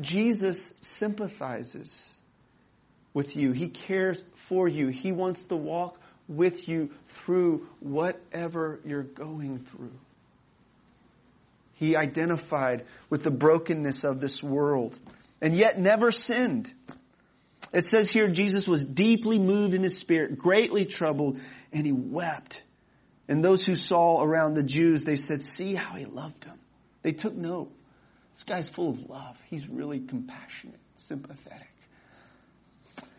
Jesus 0.00 0.72
sympathizes 0.80 2.16
with 3.14 3.36
you. 3.36 3.52
He 3.52 3.68
cares 3.68 4.24
for 4.36 4.66
you. 4.68 4.88
He 4.88 5.12
wants 5.12 5.42
to 5.44 5.56
walk 5.56 5.98
with 6.28 6.68
you 6.68 6.90
through 7.06 7.66
whatever 7.80 8.80
you're 8.84 9.02
going 9.02 9.58
through. 9.58 9.92
He 11.74 11.96
identified 11.96 12.84
with 13.10 13.24
the 13.24 13.30
brokenness 13.30 14.04
of 14.04 14.20
this 14.20 14.42
world 14.42 14.96
and 15.40 15.56
yet 15.56 15.78
never 15.78 16.12
sinned. 16.12 16.72
It 17.72 17.84
says 17.84 18.10
here 18.10 18.28
Jesus 18.28 18.68
was 18.68 18.84
deeply 18.84 19.38
moved 19.38 19.74
in 19.74 19.82
his 19.82 19.98
spirit, 19.98 20.38
greatly 20.38 20.84
troubled, 20.84 21.40
and 21.72 21.84
he 21.84 21.92
wept. 21.92 22.62
And 23.28 23.44
those 23.44 23.64
who 23.64 23.74
saw 23.74 24.22
around 24.22 24.54
the 24.54 24.62
Jews, 24.62 25.04
they 25.04 25.16
said, 25.16 25.42
see 25.42 25.74
how 25.74 25.94
he 25.96 26.04
loved 26.04 26.44
them. 26.44 26.58
They 27.02 27.12
took 27.12 27.34
note. 27.34 27.72
This 28.32 28.44
guy's 28.44 28.68
full 28.68 28.90
of 28.90 29.08
love. 29.08 29.40
He's 29.48 29.68
really 29.68 30.00
compassionate, 30.00 30.80
sympathetic. 30.96 31.68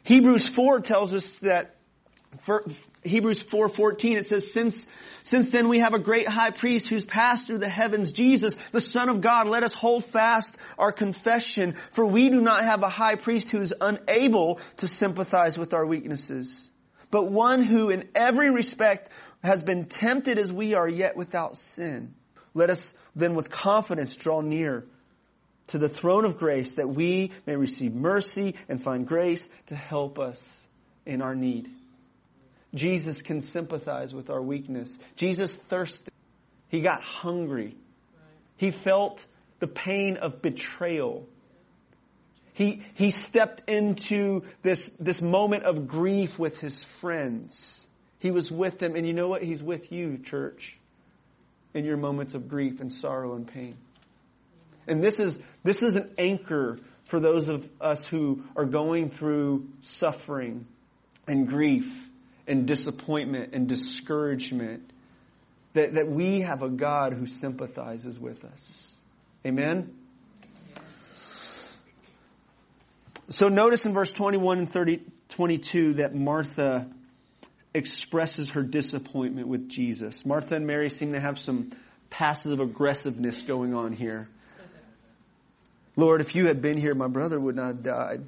Hebrews 0.03 0.47
4 0.47 0.81
tells 0.81 1.13
us 1.13 1.39
that 1.39 1.75
for 2.41 2.65
Hebrews 3.03 3.43
4:14 3.43 4.15
it 4.15 4.25
says 4.25 4.51
since 4.51 4.87
since 5.23 5.51
then 5.51 5.69
we 5.69 5.79
have 5.79 5.93
a 5.93 5.99
great 5.99 6.27
high 6.27 6.49
priest 6.49 6.89
who's 6.89 7.05
passed 7.05 7.47
through 7.47 7.59
the 7.59 7.69
heavens 7.69 8.11
Jesus 8.11 8.55
the 8.71 8.81
son 8.81 9.09
of 9.09 9.21
God 9.21 9.47
let 9.47 9.63
us 9.63 9.73
hold 9.73 10.03
fast 10.03 10.57
our 10.79 10.91
confession 10.91 11.73
for 11.91 12.05
we 12.05 12.29
do 12.29 12.41
not 12.41 12.63
have 12.63 12.81
a 12.81 12.89
high 12.89 13.15
priest 13.15 13.49
who 13.51 13.61
is 13.61 13.73
unable 13.79 14.59
to 14.77 14.87
sympathize 14.87 15.57
with 15.57 15.73
our 15.73 15.85
weaknesses 15.85 16.69
but 17.11 17.29
one 17.31 17.61
who 17.61 17.89
in 17.89 18.09
every 18.15 18.51
respect 18.51 19.11
has 19.43 19.61
been 19.61 19.85
tempted 19.85 20.39
as 20.39 20.51
we 20.51 20.73
are 20.73 20.89
yet 20.89 21.15
without 21.15 21.55
sin 21.57 22.15
let 22.53 22.69
us 22.69 22.93
then 23.15 23.35
with 23.35 23.51
confidence 23.51 24.15
draw 24.15 24.41
near 24.41 24.85
to 25.67 25.77
the 25.77 25.89
throne 25.89 26.25
of 26.25 26.37
grace 26.37 26.75
that 26.75 26.89
we 26.89 27.31
may 27.45 27.55
receive 27.55 27.93
mercy 27.93 28.55
and 28.67 28.81
find 28.81 29.07
grace 29.07 29.49
to 29.67 29.75
help 29.75 30.19
us 30.19 30.65
in 31.05 31.21
our 31.21 31.35
need 31.35 31.69
Jesus 32.73 33.21
can 33.21 33.41
sympathize 33.41 34.13
with 34.13 34.29
our 34.29 34.41
weakness. 34.41 34.97
Jesus 35.15 35.55
thirsted. 35.55 36.13
He 36.69 36.81
got 36.81 37.01
hungry. 37.01 37.75
He 38.57 38.71
felt 38.71 39.25
the 39.59 39.67
pain 39.67 40.17
of 40.17 40.41
betrayal. 40.41 41.27
He, 42.53 42.83
he 42.95 43.11
stepped 43.11 43.69
into 43.69 44.43
this, 44.61 44.89
this 44.99 45.21
moment 45.21 45.63
of 45.63 45.87
grief 45.87 46.39
with 46.39 46.59
his 46.59 46.83
friends. 46.83 47.85
He 48.19 48.31
was 48.31 48.51
with 48.51 48.79
them, 48.79 48.95
and 48.95 49.05
you 49.05 49.13
know 49.13 49.27
what? 49.27 49.43
He's 49.43 49.61
with 49.61 49.91
you, 49.91 50.17
church, 50.17 50.77
in 51.73 51.85
your 51.85 51.97
moments 51.97 52.33
of 52.33 52.47
grief 52.47 52.79
and 52.79 52.91
sorrow 52.91 53.35
and 53.35 53.47
pain. 53.47 53.75
And 54.87 55.03
this 55.03 55.19
is, 55.19 55.41
this 55.63 55.81
is 55.81 55.95
an 55.95 56.13
anchor 56.17 56.79
for 57.05 57.19
those 57.19 57.47
of 57.47 57.69
us 57.79 58.05
who 58.05 58.43
are 58.55 58.65
going 58.65 59.09
through 59.09 59.69
suffering 59.81 60.65
and 61.27 61.47
grief 61.47 62.09
and 62.47 62.67
disappointment 62.67 63.53
and 63.53 63.67
discouragement, 63.67 64.91
that, 65.73 65.93
that 65.93 66.07
we 66.07 66.41
have 66.41 66.61
a 66.61 66.69
God 66.69 67.13
who 67.13 67.25
sympathizes 67.25 68.19
with 68.19 68.43
us. 68.43 68.95
Amen? 69.45 69.93
So 73.29 73.49
notice 73.49 73.85
in 73.85 73.93
verse 73.93 74.11
21 74.11 74.59
and 74.59 74.69
30, 74.69 75.01
22 75.29 75.93
that 75.95 76.13
Martha 76.13 76.87
expresses 77.73 78.51
her 78.51 78.63
disappointment 78.63 79.47
with 79.47 79.69
Jesus. 79.69 80.25
Martha 80.25 80.55
and 80.55 80.67
Mary 80.67 80.89
seem 80.89 81.13
to 81.13 81.19
have 81.19 81.39
some 81.39 81.71
passive 82.09 82.59
aggressiveness 82.59 83.41
going 83.41 83.73
on 83.73 83.93
here. 83.93 84.29
Lord, 85.95 86.21
if 86.21 86.35
you 86.35 86.47
had 86.47 86.61
been 86.61 86.77
here, 86.77 86.95
my 86.95 87.07
brother 87.07 87.39
would 87.39 87.55
not 87.55 87.67
have 87.67 87.83
died. 87.83 88.25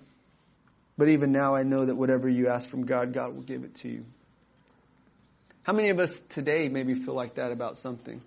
But 0.98 1.10
even 1.10 1.32
now 1.32 1.56
I 1.56 1.64
know 1.64 1.86
that 1.86 1.96
whatever 1.96 2.30
you 2.30 2.48
ask 2.48 2.70
from 2.70 2.86
God, 2.86 3.14
God 3.14 3.34
will 3.34 3.42
give 3.42 3.64
it 3.64 3.76
to 3.76 3.90
you. 3.90 4.06
How 5.64 5.74
many 5.74 5.90
of 5.90 6.00
us 6.00 6.20
today 6.20 6.70
maybe 6.70 6.94
feel 6.94 7.16
like 7.16 7.36
that 7.36 7.52
about 7.52 7.78
something? 7.78 8.22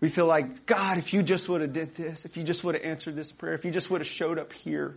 We 0.00 0.08
feel 0.08 0.26
like, 0.26 0.66
God, 0.66 0.98
if 0.98 1.12
you 1.12 1.22
just 1.22 1.48
would 1.48 1.60
have 1.60 1.72
did 1.72 1.94
this, 1.94 2.24
if 2.24 2.36
you 2.36 2.44
just 2.44 2.62
would 2.64 2.74
have 2.74 2.84
answered 2.84 3.16
this 3.16 3.32
prayer, 3.32 3.54
if 3.54 3.64
you 3.64 3.70
just 3.70 3.90
would 3.90 4.00
have 4.00 4.08
showed 4.08 4.38
up 4.38 4.52
here. 4.52 4.96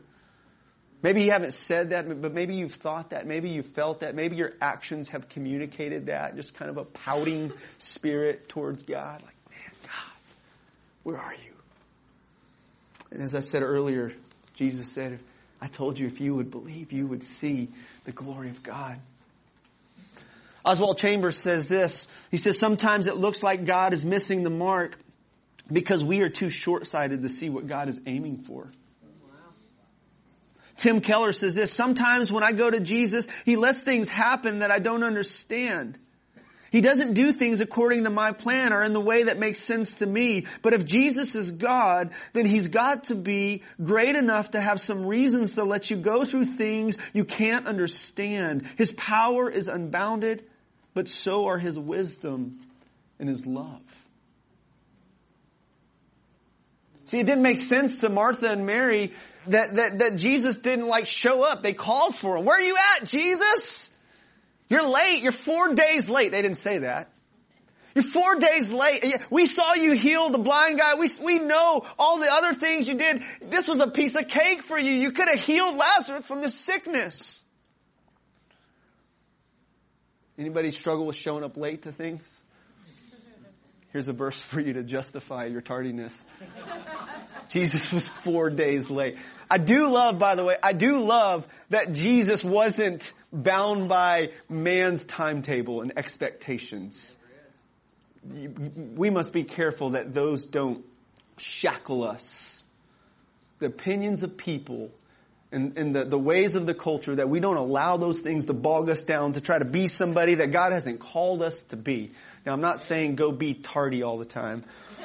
Maybe 1.03 1.23
you 1.23 1.31
haven't 1.31 1.53
said 1.53 1.91
that, 1.91 2.07
but 2.21 2.33
maybe 2.33 2.55
you've 2.55 2.75
thought 2.75 3.09
that. 3.09 3.25
Maybe 3.25 3.49
you 3.49 3.63
felt 3.63 4.01
that. 4.01 4.13
Maybe 4.13 4.35
your 4.35 4.53
actions 4.61 5.09
have 5.09 5.29
communicated 5.29 6.07
that. 6.07 6.35
Just 6.35 6.53
kind 6.53 6.69
of 6.69 6.77
a 6.77 6.85
pouting 6.85 7.51
spirit 7.79 8.49
towards 8.49 8.83
God. 8.83 9.23
Like, 9.23 9.35
man, 9.49 9.75
God, 9.83 10.13
where 11.01 11.17
are 11.17 11.33
you? 11.33 11.50
And 13.11 13.21
as 13.21 13.35
I 13.35 13.41
said 13.41 13.61
earlier, 13.61 14.13
Jesus 14.55 14.87
said, 14.87 15.19
I 15.59 15.67
told 15.67 15.99
you 15.99 16.07
if 16.07 16.19
you 16.19 16.33
would 16.35 16.49
believe, 16.49 16.91
you 16.91 17.05
would 17.07 17.23
see 17.23 17.69
the 18.05 18.11
glory 18.11 18.49
of 18.49 18.63
God. 18.63 18.99
Oswald 20.63 20.97
Chambers 20.97 21.37
says 21.37 21.67
this. 21.67 22.07
He 22.29 22.37
says, 22.37 22.57
sometimes 22.57 23.07
it 23.07 23.17
looks 23.17 23.43
like 23.43 23.65
God 23.65 23.93
is 23.93 24.05
missing 24.05 24.43
the 24.43 24.49
mark 24.49 24.97
because 25.71 26.03
we 26.03 26.21
are 26.21 26.29
too 26.29 26.49
short-sighted 26.49 27.21
to 27.21 27.29
see 27.29 27.49
what 27.49 27.67
God 27.67 27.89
is 27.89 27.99
aiming 28.05 28.43
for. 28.43 28.67
Tim 30.77 31.01
Keller 31.01 31.31
says 31.31 31.53
this, 31.53 31.71
sometimes 31.71 32.31
when 32.31 32.43
I 32.43 32.53
go 32.53 32.69
to 32.69 32.79
Jesus, 32.79 33.27
He 33.45 33.55
lets 33.55 33.81
things 33.81 34.07
happen 34.07 34.59
that 34.59 34.71
I 34.71 34.79
don't 34.79 35.03
understand. 35.03 35.99
He 36.71 36.79
doesn't 36.79 37.15
do 37.15 37.33
things 37.33 37.59
according 37.59 38.05
to 38.05 38.09
my 38.09 38.31
plan 38.31 38.71
or 38.71 38.81
in 38.81 38.93
the 38.93 39.01
way 39.01 39.23
that 39.23 39.37
makes 39.37 39.59
sense 39.59 39.95
to 39.95 40.05
me. 40.05 40.45
But 40.61 40.73
if 40.73 40.85
Jesus 40.85 41.35
is 41.35 41.51
God, 41.51 42.11
then 42.31 42.45
He's 42.45 42.69
got 42.69 43.05
to 43.05 43.15
be 43.15 43.63
great 43.83 44.15
enough 44.15 44.51
to 44.51 44.61
have 44.61 44.79
some 44.79 45.05
reasons 45.05 45.55
to 45.55 45.65
let 45.65 45.91
you 45.91 45.97
go 45.97 46.23
through 46.23 46.45
things 46.45 46.97
you 47.11 47.25
can't 47.25 47.67
understand. 47.67 48.69
His 48.77 48.91
power 48.93 49.49
is 49.49 49.67
unbounded, 49.67 50.45
but 50.93 51.09
so 51.09 51.47
are 51.47 51.57
His 51.57 51.77
wisdom 51.77 52.61
and 53.19 53.27
His 53.27 53.45
love. 53.45 53.81
See, 57.07 57.19
it 57.19 57.25
didn't 57.25 57.43
make 57.43 57.57
sense 57.57 57.97
to 57.97 58.07
Martha 58.07 58.49
and 58.49 58.65
Mary 58.65 59.11
that, 59.47 59.75
that, 59.75 59.99
that 59.99 60.15
Jesus 60.15 60.59
didn't 60.59 60.87
like 60.87 61.05
show 61.05 61.43
up. 61.43 61.63
They 61.63 61.73
called 61.73 62.15
for 62.15 62.37
him. 62.37 62.45
Where 62.45 62.57
are 62.57 62.61
you 62.61 62.77
at, 62.95 63.05
Jesus? 63.05 63.90
You're 64.71 64.87
late. 64.87 65.21
You're 65.21 65.33
four 65.33 65.73
days 65.73 66.07
late. 66.07 66.31
They 66.31 66.41
didn't 66.41 66.59
say 66.59 66.77
that. 66.77 67.11
You're 67.93 68.05
four 68.05 68.35
days 68.35 68.69
late. 68.69 69.03
We 69.29 69.45
saw 69.45 69.73
you 69.73 69.91
heal 69.91 70.29
the 70.29 70.37
blind 70.37 70.79
guy. 70.79 70.95
We, 70.95 71.09
we 71.21 71.39
know 71.39 71.85
all 71.99 72.19
the 72.19 72.33
other 72.33 72.53
things 72.53 72.87
you 72.87 72.95
did. 72.95 73.21
This 73.41 73.67
was 73.67 73.81
a 73.81 73.87
piece 73.87 74.15
of 74.15 74.29
cake 74.29 74.63
for 74.63 74.79
you. 74.79 74.93
You 74.93 75.11
could 75.11 75.27
have 75.27 75.41
healed 75.41 75.75
Lazarus 75.75 76.25
from 76.25 76.41
the 76.41 76.47
sickness. 76.47 77.43
Anybody 80.37 80.71
struggle 80.71 81.05
with 81.05 81.17
showing 81.17 81.43
up 81.43 81.57
late 81.57 81.81
to 81.81 81.91
things? 81.91 82.33
Here's 83.91 84.07
a 84.07 84.13
verse 84.13 84.41
for 84.41 84.60
you 84.60 84.74
to 84.74 84.83
justify 84.83 85.45
your 85.45 85.62
tardiness. 85.62 86.17
Jesus 87.50 87.91
was 87.91 88.07
four 88.07 88.50
days 88.50 88.89
late. 88.89 89.17
I 89.50 89.57
do 89.57 89.88
love, 89.89 90.17
by 90.17 90.36
the 90.36 90.45
way, 90.45 90.55
I 90.63 90.71
do 90.71 91.00
love 91.00 91.45
that 91.69 91.91
Jesus 91.91 92.43
wasn't 92.43 93.12
bound 93.33 93.89
by 93.89 94.31
man's 94.48 95.03
timetable 95.03 95.81
and 95.81 95.98
expectations. 95.98 97.17
We 98.24 99.10
must 99.10 99.33
be 99.33 99.43
careful 99.43 99.91
that 99.91 100.13
those 100.13 100.45
don't 100.45 100.86
shackle 101.38 102.03
us. 102.03 102.63
The 103.60 103.65
opinions 103.65 104.24
of 104.24 104.38
people 104.38 104.91
and, 105.51 105.77
and 105.77 105.96
the, 105.96 106.05
the 106.05 106.17
ways 106.17 106.55
of 106.55 106.65
the 106.65 106.74
culture 106.74 107.15
that 107.15 107.29
we 107.29 107.39
don't 107.39 107.58
allow 107.58 107.98
those 107.98 108.22
things 108.22 108.46
to 108.46 108.53
bog 108.53 108.89
us 108.89 109.01
down 109.01 109.34
to 109.34 109.41
try 109.41 109.60
to 109.60 109.65
be 109.65 109.88
somebody 109.88 110.36
that 110.36 110.51
God 110.51 110.72
hasn't 110.72 111.00
called 111.00 111.41
us 111.41 111.62
to 111.63 111.75
be. 111.75 112.12
Now 112.46 112.53
I'm 112.53 112.62
not 112.62 112.81
saying 112.81 113.15
go 113.15 113.31
be 113.31 113.53
tardy 113.53 114.03
all 114.03 114.17
the 114.17 114.25
time. 114.25 114.63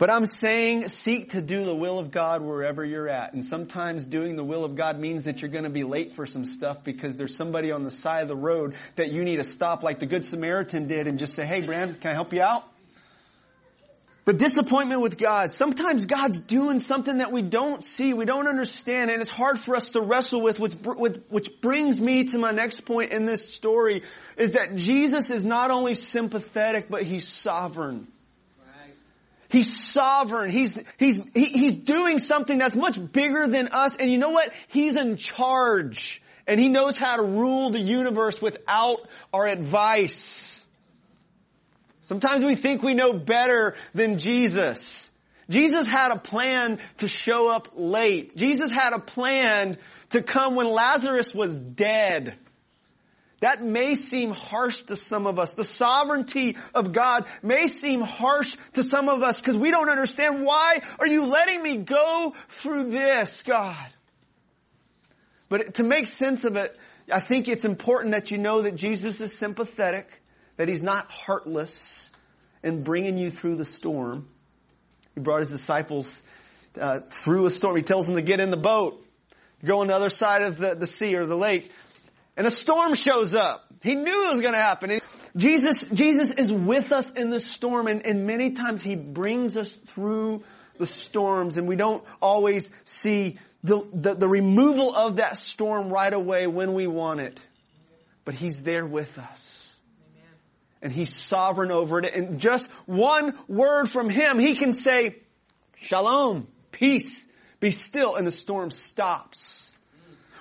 But 0.00 0.08
I'm 0.08 0.24
saying 0.24 0.88
seek 0.88 1.32
to 1.32 1.42
do 1.42 1.62
the 1.62 1.74
will 1.74 1.98
of 1.98 2.10
God 2.10 2.40
wherever 2.40 2.82
you're 2.82 3.06
at. 3.06 3.34
And 3.34 3.44
sometimes 3.44 4.06
doing 4.06 4.34
the 4.34 4.42
will 4.42 4.64
of 4.64 4.74
God 4.74 4.98
means 4.98 5.24
that 5.24 5.42
you're 5.42 5.50
going 5.50 5.64
to 5.64 5.68
be 5.68 5.84
late 5.84 6.14
for 6.14 6.24
some 6.24 6.46
stuff 6.46 6.82
because 6.82 7.18
there's 7.18 7.36
somebody 7.36 7.70
on 7.70 7.82
the 7.82 7.90
side 7.90 8.22
of 8.22 8.28
the 8.28 8.34
road 8.34 8.76
that 8.96 9.12
you 9.12 9.22
need 9.22 9.36
to 9.36 9.44
stop 9.44 9.82
like 9.82 9.98
the 9.98 10.06
Good 10.06 10.24
Samaritan 10.24 10.88
did 10.88 11.06
and 11.06 11.18
just 11.18 11.34
say, 11.34 11.44
hey, 11.44 11.60
Brand, 11.60 12.00
can 12.00 12.12
I 12.12 12.14
help 12.14 12.32
you 12.32 12.40
out? 12.40 12.64
But 14.24 14.38
disappointment 14.38 15.00
with 15.00 15.16
God. 15.16 15.52
Sometimes 15.52 16.04
God's 16.04 16.38
doing 16.38 16.78
something 16.78 17.18
that 17.18 17.32
we 17.32 17.42
don't 17.42 17.82
see, 17.82 18.12
we 18.12 18.26
don't 18.26 18.48
understand, 18.48 19.10
and 19.10 19.20
it's 19.22 19.30
hard 19.30 19.58
for 19.58 19.74
us 19.74 19.90
to 19.90 20.00
wrestle 20.02 20.42
with, 20.42 20.60
which, 20.60 20.74
which 21.28 21.60
brings 21.60 22.00
me 22.00 22.24
to 22.24 22.38
my 22.38 22.50
next 22.50 22.82
point 22.82 23.12
in 23.12 23.24
this 23.24 23.52
story, 23.52 24.02
is 24.36 24.52
that 24.52 24.76
Jesus 24.76 25.30
is 25.30 25.44
not 25.44 25.70
only 25.70 25.94
sympathetic, 25.94 26.88
but 26.90 27.02
He's 27.02 27.26
sovereign. 27.26 28.08
He's 29.50 29.90
sovereign. 29.90 30.50
He's, 30.50 30.80
he's, 30.96 31.28
he, 31.34 31.46
he's 31.46 31.80
doing 31.80 32.20
something 32.20 32.56
that's 32.56 32.76
much 32.76 33.12
bigger 33.12 33.48
than 33.48 33.68
us. 33.68 33.96
And 33.96 34.08
you 34.08 34.16
know 34.16 34.30
what? 34.30 34.52
He's 34.68 34.94
in 34.94 35.16
charge. 35.16 36.22
And 36.46 36.60
he 36.60 36.68
knows 36.68 36.96
how 36.96 37.16
to 37.16 37.22
rule 37.22 37.70
the 37.70 37.80
universe 37.80 38.40
without 38.40 39.08
our 39.32 39.48
advice. 39.48 40.59
Sometimes 42.10 42.44
we 42.44 42.56
think 42.56 42.82
we 42.82 42.94
know 42.94 43.12
better 43.12 43.76
than 43.94 44.18
Jesus. 44.18 45.08
Jesus 45.48 45.86
had 45.86 46.10
a 46.10 46.18
plan 46.18 46.80
to 46.98 47.06
show 47.06 47.48
up 47.48 47.68
late. 47.76 48.34
Jesus 48.34 48.72
had 48.72 48.92
a 48.92 48.98
plan 48.98 49.78
to 50.08 50.20
come 50.20 50.56
when 50.56 50.66
Lazarus 50.66 51.32
was 51.32 51.56
dead. 51.56 52.36
That 53.42 53.62
may 53.62 53.94
seem 53.94 54.32
harsh 54.32 54.82
to 54.88 54.96
some 54.96 55.28
of 55.28 55.38
us. 55.38 55.52
The 55.52 55.62
sovereignty 55.62 56.56
of 56.74 56.92
God 56.92 57.26
may 57.44 57.68
seem 57.68 58.00
harsh 58.00 58.56
to 58.72 58.82
some 58.82 59.08
of 59.08 59.22
us 59.22 59.40
because 59.40 59.56
we 59.56 59.70
don't 59.70 59.88
understand 59.88 60.44
why 60.44 60.80
are 60.98 61.06
you 61.06 61.26
letting 61.26 61.62
me 61.62 61.76
go 61.76 62.34
through 62.48 62.90
this, 62.90 63.42
God? 63.42 63.88
But 65.48 65.74
to 65.74 65.84
make 65.84 66.08
sense 66.08 66.42
of 66.42 66.56
it, 66.56 66.76
I 67.08 67.20
think 67.20 67.46
it's 67.46 67.64
important 67.64 68.14
that 68.14 68.32
you 68.32 68.38
know 68.38 68.62
that 68.62 68.74
Jesus 68.74 69.20
is 69.20 69.32
sympathetic, 69.32 70.19
that 70.60 70.68
he's 70.68 70.82
not 70.82 71.10
heartless 71.10 72.10
in 72.62 72.82
bringing 72.82 73.16
you 73.16 73.30
through 73.30 73.56
the 73.56 73.64
storm. 73.64 74.28
He 75.14 75.20
brought 75.22 75.40
his 75.40 75.48
disciples 75.48 76.22
uh, 76.78 77.00
through 77.08 77.46
a 77.46 77.50
storm. 77.50 77.76
He 77.76 77.82
tells 77.82 78.04
them 78.04 78.16
to 78.16 78.20
get 78.20 78.40
in 78.40 78.50
the 78.50 78.58
boat, 78.58 79.02
go 79.64 79.80
on 79.80 79.86
the 79.86 79.94
other 79.94 80.10
side 80.10 80.42
of 80.42 80.58
the, 80.58 80.74
the 80.74 80.86
sea 80.86 81.16
or 81.16 81.24
the 81.24 81.34
lake. 81.34 81.70
And 82.36 82.46
a 82.46 82.50
storm 82.50 82.92
shows 82.92 83.34
up. 83.34 83.64
He 83.82 83.94
knew 83.94 84.28
it 84.28 84.32
was 84.32 84.42
going 84.42 84.52
to 84.52 84.60
happen. 84.60 84.90
And 84.90 85.00
Jesus, 85.34 85.86
Jesus 85.94 86.30
is 86.30 86.52
with 86.52 86.92
us 86.92 87.10
in 87.10 87.30
the 87.30 87.40
storm 87.40 87.86
and, 87.86 88.04
and 88.04 88.26
many 88.26 88.50
times 88.50 88.82
He 88.82 88.96
brings 88.96 89.56
us 89.56 89.72
through 89.72 90.42
the 90.76 90.84
storms 90.84 91.56
and 91.56 91.68
we 91.68 91.76
don't 91.76 92.04
always 92.20 92.70
see 92.84 93.38
the, 93.64 93.82
the, 93.94 94.12
the 94.12 94.28
removal 94.28 94.94
of 94.94 95.16
that 95.16 95.38
storm 95.38 95.88
right 95.88 96.12
away 96.12 96.46
when 96.46 96.74
we 96.74 96.86
want 96.86 97.20
it. 97.20 97.40
But 98.26 98.34
He's 98.34 98.58
there 98.58 98.84
with 98.84 99.16
us. 99.18 99.59
And 100.82 100.92
He's 100.92 101.14
sovereign 101.14 101.70
over 101.70 101.98
it. 101.98 102.14
And 102.14 102.40
just 102.40 102.68
one 102.86 103.34
word 103.48 103.90
from 103.90 104.08
Him, 104.08 104.38
He 104.38 104.54
can 104.54 104.72
say, 104.72 105.16
Shalom, 105.82 106.46
peace, 106.72 107.26
be 107.58 107.70
still, 107.70 108.16
and 108.16 108.26
the 108.26 108.32
storm 108.32 108.70
stops. 108.70 109.74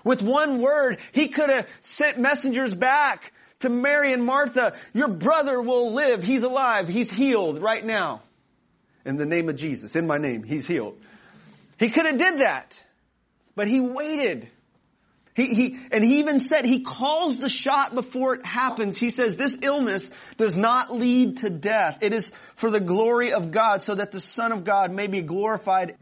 With 0.04 0.22
one 0.22 0.62
word, 0.62 0.98
he 1.12 1.28
could 1.28 1.50
have 1.50 1.68
sent 1.82 2.20
messengers 2.20 2.74
back 2.74 3.34
to 3.60 3.70
Mary 3.70 4.14
and 4.14 4.24
Martha. 4.24 4.76
Your 4.94 5.10
brother 5.10 5.62
will 5.62 5.94
live. 5.94 6.24
He's 6.24 6.44
alive. 6.44 6.88
He's 6.88 7.12
healed 7.12 7.62
right 7.62 7.86
now. 7.86 8.22
In 9.06 9.18
the 9.18 9.26
name 9.26 9.50
of 9.50 9.56
Jesus, 9.56 9.96
in 9.96 10.08
my 10.08 10.18
name, 10.18 10.44
he's 10.44 10.68
healed. 10.68 10.98
He 11.78 11.90
could 11.90 12.06
have 12.06 12.18
did 12.18 12.40
that, 12.40 12.82
but 13.56 13.68
he 13.68 13.80
waited. 13.80 14.50
He, 15.40 15.54
he, 15.54 15.80
and 15.92 16.04
he 16.04 16.20
even 16.20 16.40
said 16.40 16.66
he 16.66 16.82
calls 16.82 17.38
the 17.38 17.50
shot 17.50 17.96
before 17.96 18.36
it 18.36 18.46
happens. 18.46 18.98
He 18.98 19.10
says 19.10 19.36
this 19.36 19.58
illness 19.62 20.12
does 20.38 20.56
not 20.56 20.94
lead 20.94 21.38
to 21.38 21.50
death. 21.50 22.00
It 22.02 22.14
is 22.14 22.32
for 22.56 22.70
the 22.70 22.80
glory 22.80 23.34
of 23.34 23.52
God 23.52 23.82
so 23.82 23.96
that 23.96 24.12
the 24.12 24.20
Son 24.20 24.52
of 24.52 24.64
God 24.64 24.92
may 24.92 25.08
be 25.08 25.22
glorified 25.22 25.96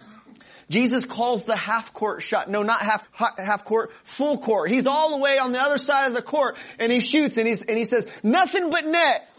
Jesus 0.70 1.06
calls 1.06 1.44
the 1.44 1.56
half 1.56 1.94
court 1.94 2.22
shot. 2.22 2.50
No, 2.50 2.62
not 2.62 2.82
half, 2.82 3.08
half 3.14 3.64
court, 3.64 3.94
full 4.04 4.38
court. 4.38 4.70
He's 4.70 4.86
all 4.86 5.12
the 5.16 5.24
way 5.24 5.38
on 5.38 5.54
the 5.54 5.62
other 5.62 5.78
side 5.78 6.08
of 6.08 6.14
the 6.14 6.22
court 6.22 6.58
and 6.78 6.92
he 6.92 7.00
shoots 7.00 7.38
and 7.38 7.48
he's, 7.48 7.62
and 7.62 7.78
he 7.78 7.86
says, 7.86 8.06
nothing 8.22 8.70
but 8.70 8.86
net. 8.86 9.30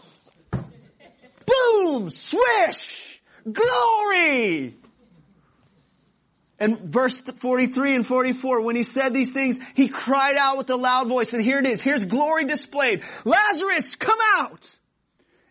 Boom! 1.45 2.09
Swish! 2.09 3.21
Glory! 3.51 4.75
And 6.59 6.79
verse 6.79 7.17
43 7.17 7.95
and 7.95 8.07
44, 8.07 8.61
when 8.61 8.75
he 8.75 8.83
said 8.83 9.13
these 9.13 9.31
things, 9.31 9.57
he 9.75 9.87
cried 9.87 10.35
out 10.35 10.57
with 10.57 10.69
a 10.69 10.75
loud 10.75 11.07
voice, 11.07 11.33
and 11.33 11.41
here 11.41 11.59
it 11.59 11.65
is, 11.65 11.81
here's 11.81 12.05
glory 12.05 12.45
displayed. 12.45 13.03
Lazarus, 13.23 13.95
come 13.95 14.19
out! 14.37 14.77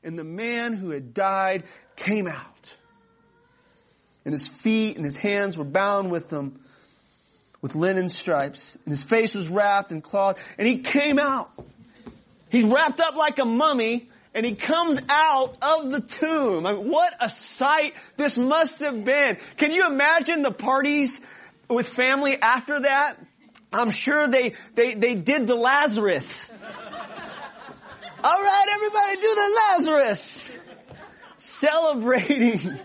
And 0.04 0.18
the 0.18 0.24
man 0.24 0.74
who 0.74 0.90
had 0.90 1.14
died 1.14 1.64
came 1.96 2.28
out 2.28 2.58
and 4.28 4.34
his 4.34 4.46
feet 4.46 4.96
and 4.96 5.06
his 5.06 5.16
hands 5.16 5.56
were 5.56 5.64
bound 5.64 6.10
with 6.10 6.28
them 6.28 6.60
with 7.62 7.74
linen 7.74 8.10
stripes, 8.10 8.76
and 8.84 8.92
his 8.92 9.02
face 9.02 9.34
was 9.34 9.48
wrapped 9.48 9.90
in 9.90 10.02
cloth, 10.02 10.38
and 10.58 10.68
he 10.68 10.80
came 10.80 11.18
out. 11.18 11.50
He's 12.50 12.64
wrapped 12.64 13.00
up 13.00 13.16
like 13.16 13.38
a 13.38 13.46
mummy, 13.46 14.10
and 14.34 14.44
he 14.44 14.54
comes 14.54 14.98
out 15.08 15.56
of 15.62 15.90
the 15.90 16.00
tomb. 16.00 16.66
I 16.66 16.74
mean, 16.74 16.88
what 16.88 17.12
a 17.20 17.28
sight 17.28 17.94
this 18.16 18.36
must 18.36 18.78
have 18.80 19.04
been. 19.04 19.38
Can 19.56 19.72
you 19.72 19.86
imagine 19.86 20.42
the 20.42 20.52
parties 20.52 21.20
with 21.68 21.88
family 21.88 22.36
after 22.40 22.80
that? 22.80 23.16
I'm 23.72 23.90
sure 23.90 24.28
they, 24.28 24.54
they, 24.74 24.94
they 24.94 25.14
did 25.14 25.46
the 25.46 25.54
Lazarus. 25.54 26.50
All 28.24 28.42
right, 28.42 28.66
everybody 28.74 29.20
do 29.20 29.34
the 29.34 29.60
Lazarus. 29.60 30.52
Celebrating 31.36 32.78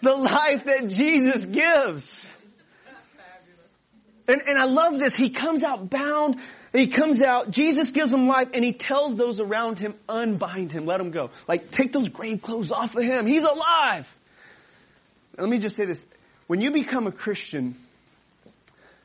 the 0.00 0.16
life 0.16 0.64
that 0.64 0.88
Jesus 0.88 1.44
gives. 1.46 2.30
And, 4.28 4.42
and 4.46 4.58
I 4.58 4.64
love 4.64 4.98
this. 4.98 5.16
He 5.16 5.30
comes 5.30 5.62
out 5.62 5.90
bound. 5.90 6.38
He 6.74 6.88
comes 6.88 7.22
out, 7.22 7.52
Jesus 7.52 7.90
gives 7.90 8.12
him 8.12 8.26
life 8.26 8.48
and 8.52 8.64
he 8.64 8.72
tells 8.72 9.14
those 9.14 9.38
around 9.38 9.78
him, 9.78 9.94
unbind 10.08 10.72
him, 10.72 10.86
let 10.86 11.00
him 11.00 11.12
go. 11.12 11.30
Like, 11.46 11.70
take 11.70 11.92
those 11.92 12.08
grave 12.08 12.42
clothes 12.42 12.72
off 12.72 12.96
of 12.96 13.04
him. 13.04 13.26
He's 13.26 13.44
alive. 13.44 14.12
Let 15.38 15.48
me 15.48 15.58
just 15.58 15.76
say 15.76 15.84
this. 15.84 16.04
When 16.48 16.60
you 16.60 16.72
become 16.72 17.06
a 17.06 17.12
Christian, 17.12 17.76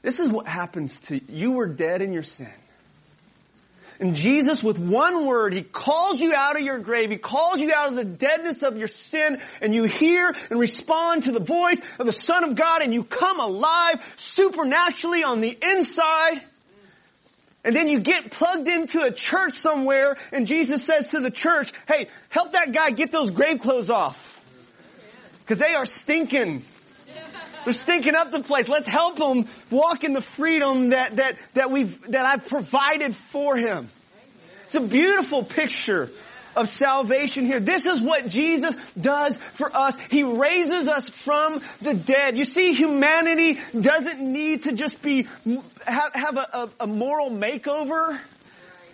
this 0.02 0.20
is 0.20 0.30
what 0.30 0.48
happens 0.48 1.00
to 1.02 1.16
you. 1.16 1.22
You 1.28 1.52
were 1.52 1.68
dead 1.68 2.02
in 2.02 2.12
your 2.12 2.24
sin. 2.24 2.52
And 4.00 4.16
Jesus, 4.16 4.64
with 4.64 4.80
one 4.80 5.26
word, 5.26 5.54
He 5.54 5.62
calls 5.62 6.22
you 6.22 6.34
out 6.34 6.56
of 6.56 6.62
your 6.62 6.80
grave. 6.80 7.12
He 7.12 7.18
calls 7.18 7.60
you 7.60 7.72
out 7.76 7.90
of 7.90 7.96
the 7.96 8.06
deadness 8.06 8.64
of 8.64 8.78
your 8.78 8.88
sin 8.88 9.40
and 9.62 9.76
you 9.76 9.84
hear 9.84 10.34
and 10.50 10.60
respond 10.60 11.24
to 11.24 11.34
the 11.34 11.42
voice 11.42 11.80
of 12.00 12.06
the 12.06 12.14
Son 12.14 12.46
of 12.46 12.56
God 12.56 12.82
and 12.82 12.94
you 12.94 13.04
come 13.04 13.40
alive 13.40 14.02
supernaturally 14.16 15.24
on 15.24 15.42
the 15.42 15.56
inside. 15.62 16.42
And 17.64 17.76
then 17.76 17.88
you 17.88 18.00
get 18.00 18.32
plugged 18.32 18.68
into 18.68 19.02
a 19.02 19.12
church 19.12 19.56
somewhere 19.56 20.18
and 20.32 20.48
Jesus 20.48 20.86
says 20.86 21.10
to 21.10 21.20
the 21.20 21.32
church, 21.32 21.72
hey, 21.88 22.08
help 22.30 22.54
that 22.54 22.72
guy 22.72 22.92
get 22.92 23.12
those 23.12 23.32
grave 23.32 23.60
clothes 23.60 23.90
off. 23.90 24.26
Cause 25.46 25.58
they 25.58 25.74
are 25.74 25.86
stinking. 25.86 26.64
They're 27.66 27.74
stinking 27.74 28.16
up 28.16 28.32
the 28.32 28.42
place. 28.42 28.70
Let's 28.70 28.88
help 28.88 29.18
them 29.18 29.46
walk 29.70 30.04
in 30.04 30.14
the 30.14 30.22
freedom 30.22 30.90
that, 30.90 31.18
that, 31.18 31.38
that 31.56 31.72
we've, 31.72 32.12
that 32.12 32.26
I've 32.26 32.46
provided 32.46 33.16
for 33.16 33.58
him. 33.58 33.90
It's 34.64 34.76
a 34.76 34.80
beautiful 34.80 35.44
picture 35.44 36.10
of 36.60 36.70
salvation 36.70 37.46
here. 37.46 37.60
This 37.60 37.86
is 37.86 38.02
what 38.02 38.28
Jesus 38.28 38.76
does 39.00 39.38
for 39.56 39.76
us. 39.76 39.96
He 40.12 40.24
raises 40.24 40.88
us 40.88 41.08
from 41.08 41.62
the 41.82 41.94
dead. 41.94 42.38
You 42.38 42.46
see, 42.46 42.74
humanity 42.74 43.60
doesn't 43.80 44.20
need 44.20 44.64
to 44.64 44.74
just 44.74 45.02
be, 45.02 45.28
have, 45.86 46.14
have 46.14 46.38
a, 46.38 46.48
a, 46.54 46.70
a 46.82 46.88
moral 46.88 47.30
makeover 47.30 48.20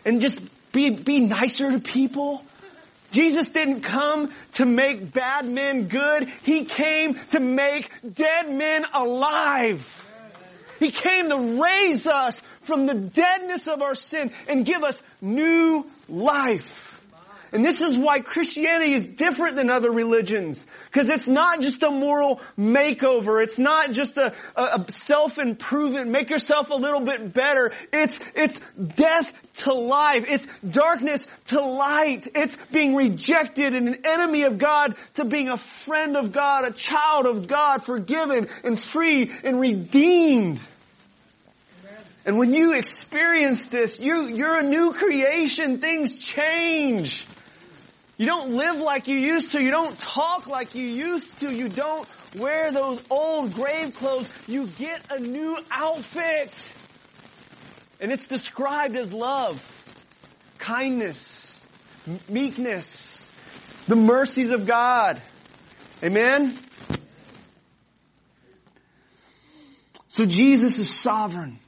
and 0.05 0.21
just 0.21 0.39
be, 0.71 0.91
be 0.91 1.21
nicer 1.21 1.71
to 1.71 1.79
people. 1.79 2.43
Jesus 3.11 3.47
didn't 3.47 3.81
come 3.81 4.31
to 4.53 4.65
make 4.65 5.11
bad 5.11 5.47
men 5.47 5.87
good. 5.87 6.27
He 6.43 6.65
came 6.65 7.15
to 7.31 7.39
make 7.39 7.89
dead 8.13 8.49
men 8.49 8.85
alive. 8.93 9.89
He 10.79 10.91
came 10.91 11.29
to 11.29 11.61
raise 11.63 12.05
us 12.05 12.41
from 12.63 12.85
the 12.85 12.93
deadness 12.93 13.67
of 13.67 13.81
our 13.81 13.95
sin 13.95 14.31
and 14.47 14.65
give 14.65 14.83
us 14.83 15.01
new 15.21 15.89
life. 16.09 16.84
And 17.51 17.63
this 17.63 17.81
is 17.81 17.97
why 17.97 18.19
Christianity 18.19 18.93
is 18.93 19.05
different 19.05 19.55
than 19.55 19.69
other 19.69 19.91
religions. 19.91 20.65
Because 20.85 21.09
it's 21.09 21.27
not 21.27 21.61
just 21.61 21.83
a 21.83 21.91
moral 21.91 22.41
makeover. 22.57 23.41
It's 23.43 23.57
not 23.57 23.91
just 23.91 24.17
a, 24.17 24.33
a, 24.55 24.61
a 24.61 24.85
self-improvement, 24.91 26.09
make 26.09 26.29
yourself 26.29 26.69
a 26.69 26.75
little 26.75 27.01
bit 27.01 27.33
better. 27.33 27.71
It's, 27.93 28.19
it's 28.35 28.59
death 28.95 29.31
to 29.57 29.73
life. 29.73 30.25
It's 30.27 30.47
darkness 30.69 31.27
to 31.45 31.61
light. 31.61 32.27
It's 32.35 32.55
being 32.71 32.95
rejected 32.95 33.73
and 33.73 33.87
an 33.87 33.99
enemy 34.03 34.43
of 34.43 34.57
God 34.57 34.95
to 35.15 35.25
being 35.25 35.49
a 35.49 35.57
friend 35.57 36.17
of 36.17 36.31
God, 36.31 36.65
a 36.65 36.71
child 36.71 37.25
of 37.25 37.47
God, 37.47 37.83
forgiven 37.83 38.47
and 38.63 38.79
free 38.79 39.31
and 39.43 39.59
redeemed. 39.59 40.59
And 42.25 42.39
when 42.39 42.53
you 42.53 42.73
experience 42.73 43.67
this, 43.67 43.99
you, 43.99 44.25
you're 44.25 44.57
a 44.57 44.63
new 44.63 44.93
creation. 44.93 45.77
Things 45.77 46.17
change. 46.17 47.23
You 48.17 48.25
don't 48.25 48.51
live 48.51 48.77
like 48.77 49.07
you 49.07 49.17
used 49.17 49.51
to. 49.51 49.61
You 49.61 49.71
don't 49.71 49.97
talk 49.99 50.47
like 50.47 50.73
you 50.73 50.85
used 50.85 51.39
to. 51.39 51.53
You 51.53 51.67
don't 51.67 52.07
wear 52.37 52.71
those 52.71 53.03
old 53.09 53.53
grave 53.53 53.95
clothes. 53.95 54.31
You 54.47 54.67
get 54.67 55.01
a 55.09 55.19
new 55.19 55.57
outfit. 55.69 56.53
And 57.99 58.11
it's 58.11 58.25
described 58.25 58.95
as 58.95 59.11
love, 59.11 59.63
kindness, 60.57 61.61
meekness, 62.29 63.29
the 63.87 63.95
mercies 63.95 64.51
of 64.51 64.65
God. 64.65 65.21
Amen? 66.03 66.57
So 70.09 70.25
Jesus 70.25 70.77
is 70.77 70.89
sovereign. 70.89 71.59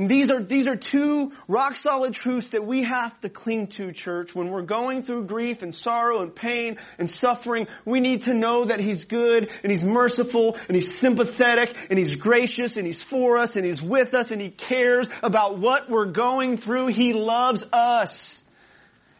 And 0.00 0.08
these 0.08 0.30
are, 0.30 0.42
these 0.42 0.66
are 0.66 0.76
two 0.76 1.30
rock 1.46 1.76
solid 1.76 2.14
truths 2.14 2.52
that 2.52 2.64
we 2.64 2.84
have 2.84 3.20
to 3.20 3.28
cling 3.28 3.66
to, 3.66 3.92
church. 3.92 4.34
When 4.34 4.48
we're 4.48 4.62
going 4.62 5.02
through 5.02 5.26
grief 5.26 5.60
and 5.60 5.74
sorrow 5.74 6.22
and 6.22 6.34
pain 6.34 6.78
and 6.98 7.10
suffering, 7.10 7.68
we 7.84 8.00
need 8.00 8.22
to 8.22 8.32
know 8.32 8.64
that 8.64 8.80
He's 8.80 9.04
good 9.04 9.50
and 9.62 9.70
He's 9.70 9.84
merciful 9.84 10.56
and 10.68 10.74
He's 10.74 10.96
sympathetic 10.96 11.76
and 11.90 11.98
He's 11.98 12.16
gracious 12.16 12.78
and 12.78 12.86
He's 12.86 13.02
for 13.02 13.36
us 13.36 13.56
and 13.56 13.66
He's 13.66 13.82
with 13.82 14.14
us 14.14 14.30
and 14.30 14.40
He 14.40 14.48
cares 14.48 15.06
about 15.22 15.58
what 15.58 15.90
we're 15.90 16.06
going 16.06 16.56
through. 16.56 16.86
He 16.86 17.12
loves 17.12 17.62
us. 17.70 18.42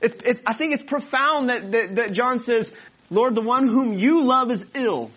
It, 0.00 0.22
it, 0.24 0.42
I 0.46 0.54
think 0.54 0.72
it's 0.72 0.84
profound 0.84 1.50
that, 1.50 1.72
that, 1.72 1.94
that 1.96 2.12
John 2.12 2.38
says, 2.38 2.74
Lord, 3.10 3.34
the 3.34 3.42
one 3.42 3.68
whom 3.68 3.92
you 3.92 4.24
love 4.24 4.50
is 4.50 4.64
ill. 4.74 5.10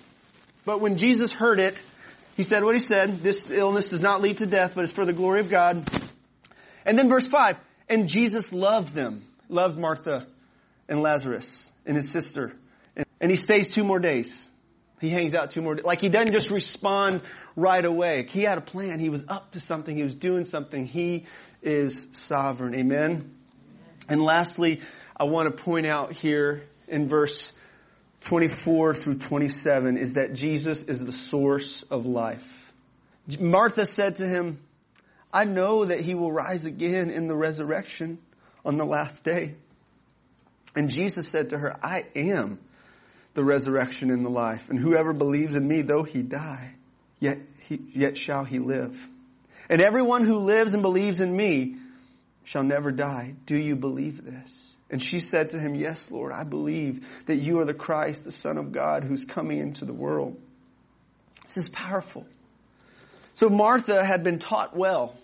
But 0.65 0.81
when 0.81 0.97
Jesus 0.97 1.31
heard 1.31 1.59
it, 1.59 1.79
he 2.35 2.43
said 2.43 2.63
what 2.63 2.75
he 2.75 2.79
said. 2.79 3.19
This 3.19 3.49
illness 3.49 3.89
does 3.89 4.01
not 4.01 4.21
lead 4.21 4.37
to 4.37 4.45
death, 4.45 4.73
but 4.75 4.83
it's 4.83 4.93
for 4.93 5.05
the 5.05 5.13
glory 5.13 5.39
of 5.39 5.49
God. 5.49 5.87
And 6.85 6.97
then 6.97 7.09
verse 7.09 7.27
5. 7.27 7.57
And 7.89 8.07
Jesus 8.07 8.51
loved 8.51 8.93
them. 8.93 9.23
Loved 9.49 9.77
Martha 9.77 10.25
and 10.89 11.01
Lazarus 11.01 11.71
and 11.85 11.95
his 11.95 12.09
sister. 12.09 12.53
And 13.19 13.29
he 13.29 13.37
stays 13.37 13.71
two 13.71 13.83
more 13.83 13.99
days. 13.99 14.49
He 14.99 15.09
hangs 15.09 15.35
out 15.35 15.51
two 15.51 15.61
more 15.61 15.75
days. 15.75 15.85
Like 15.85 16.01
he 16.01 16.09
doesn't 16.09 16.31
just 16.31 16.49
respond 16.49 17.21
right 17.55 17.83
away. 17.83 18.27
He 18.29 18.43
had 18.43 18.57
a 18.57 18.61
plan. 18.61 18.99
He 18.99 19.09
was 19.09 19.25
up 19.27 19.51
to 19.51 19.59
something. 19.59 19.95
He 19.95 20.03
was 20.03 20.15
doing 20.15 20.45
something. 20.45 20.85
He 20.85 21.25
is 21.61 22.07
sovereign. 22.13 22.73
Amen. 22.73 23.35
And 24.09 24.21
lastly, 24.21 24.81
I 25.15 25.25
want 25.25 25.55
to 25.55 25.63
point 25.63 25.85
out 25.85 26.13
here 26.13 26.63
in 26.87 27.07
verse 27.07 27.53
24 28.23 28.93
through 28.93 29.17
27 29.17 29.97
is 29.97 30.13
that 30.13 30.33
Jesus 30.33 30.83
is 30.83 31.05
the 31.05 31.11
source 31.11 31.83
of 31.83 32.05
life. 32.05 32.71
Martha 33.39 33.85
said 33.85 34.17
to 34.17 34.27
him, 34.27 34.59
I 35.31 35.45
know 35.45 35.85
that 35.85 35.99
he 35.99 36.15
will 36.15 36.31
rise 36.31 36.65
again 36.65 37.09
in 37.09 37.27
the 37.27 37.35
resurrection 37.35 38.19
on 38.63 38.77
the 38.77 38.85
last 38.85 39.23
day. 39.23 39.55
And 40.75 40.89
Jesus 40.89 41.27
said 41.27 41.49
to 41.49 41.57
her, 41.57 41.75
I 41.83 42.05
am 42.15 42.59
the 43.33 43.43
resurrection 43.43 44.11
and 44.11 44.25
the 44.25 44.29
life. 44.29 44.69
And 44.69 44.79
whoever 44.79 45.13
believes 45.13 45.55
in 45.55 45.67
me, 45.67 45.81
though 45.81 46.03
he 46.03 46.21
die, 46.21 46.75
yet 47.19 47.39
he, 47.67 47.79
yet 47.93 48.17
shall 48.17 48.43
he 48.43 48.59
live. 48.59 48.97
And 49.69 49.81
everyone 49.81 50.23
who 50.23 50.37
lives 50.37 50.73
and 50.73 50.83
believes 50.83 51.19
in 51.21 51.35
me 51.35 51.75
shall 52.43 52.63
never 52.63 52.91
die. 52.91 53.35
Do 53.45 53.57
you 53.57 53.75
believe 53.75 54.23
this? 54.23 54.72
And 54.89 55.01
she 55.01 55.19
said 55.19 55.51
to 55.51 55.59
him, 55.59 55.75
Yes, 55.75 56.11
Lord, 56.11 56.31
I 56.31 56.43
believe 56.43 57.07
that 57.25 57.37
you 57.37 57.59
are 57.59 57.65
the 57.65 57.73
Christ, 57.73 58.23
the 58.23 58.31
Son 58.31 58.57
of 58.57 58.71
God, 58.71 59.03
who's 59.03 59.25
coming 59.25 59.59
into 59.59 59.85
the 59.85 59.93
world. 59.93 60.39
This 61.43 61.57
is 61.57 61.69
powerful. 61.69 62.25
So 63.33 63.49
Martha 63.49 64.03
had 64.03 64.23
been 64.23 64.39
taught 64.39 64.75
well. 64.75 65.15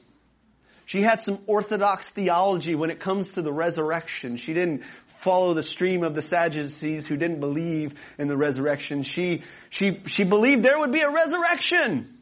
She 0.86 1.02
had 1.02 1.22
some 1.22 1.40
orthodox 1.46 2.08
theology 2.08 2.74
when 2.74 2.90
it 2.90 3.00
comes 3.00 3.34
to 3.34 3.44
the 3.44 3.54
resurrection. 3.54 4.38
She 4.38 4.54
didn't 4.54 4.84
follow 5.20 5.54
the 5.54 5.62
stream 5.62 6.04
of 6.04 6.16
the 6.16 6.22
Sadducees 6.22 7.06
who 7.06 7.18
didn't 7.18 7.40
believe 7.40 7.94
in 8.18 8.28
the 8.28 8.38
resurrection. 8.38 9.04
She, 9.04 9.44
she, 9.70 10.00
she 10.08 10.24
believed 10.24 10.64
there 10.64 10.80
would 10.80 10.92
be 10.92 11.02
a 11.02 11.12
resurrection. 11.12 12.19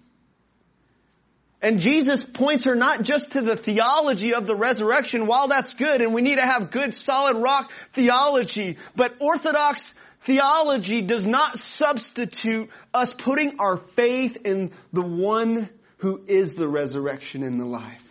And 1.62 1.80
Jesus 1.80 2.24
points 2.24 2.66
her 2.66 2.76
not 2.76 3.02
just 3.02 3.32
to 3.32 3.42
the 3.42 3.58
theology 3.58 4.34
of 4.34 4.46
the 4.46 4.56
resurrection, 4.56 5.26
while 5.26 5.48
that's 5.48 5.74
good, 5.74 6.02
and 6.02 6.14
we 6.14 6.22
need 6.22 6.38
to 6.38 6.46
have 6.46 6.70
good 6.70 6.94
solid 6.94 7.38
rock 7.38 7.72
theology, 7.94 8.78
but 8.96 9.16
orthodox 9.20 9.96
theology 10.22 11.02
does 11.02 11.26
not 11.26 11.58
substitute 11.58 12.70
us 12.94 13.12
putting 13.14 13.60
our 13.60 13.78
faith 13.78 14.38
in 14.46 14.72
the 14.94 15.02
one 15.02 15.70
who 15.98 16.22
is 16.28 16.54
the 16.54 16.68
resurrection 16.68 17.42
and 17.42 17.60
the 17.60 17.66
life. 17.66 18.04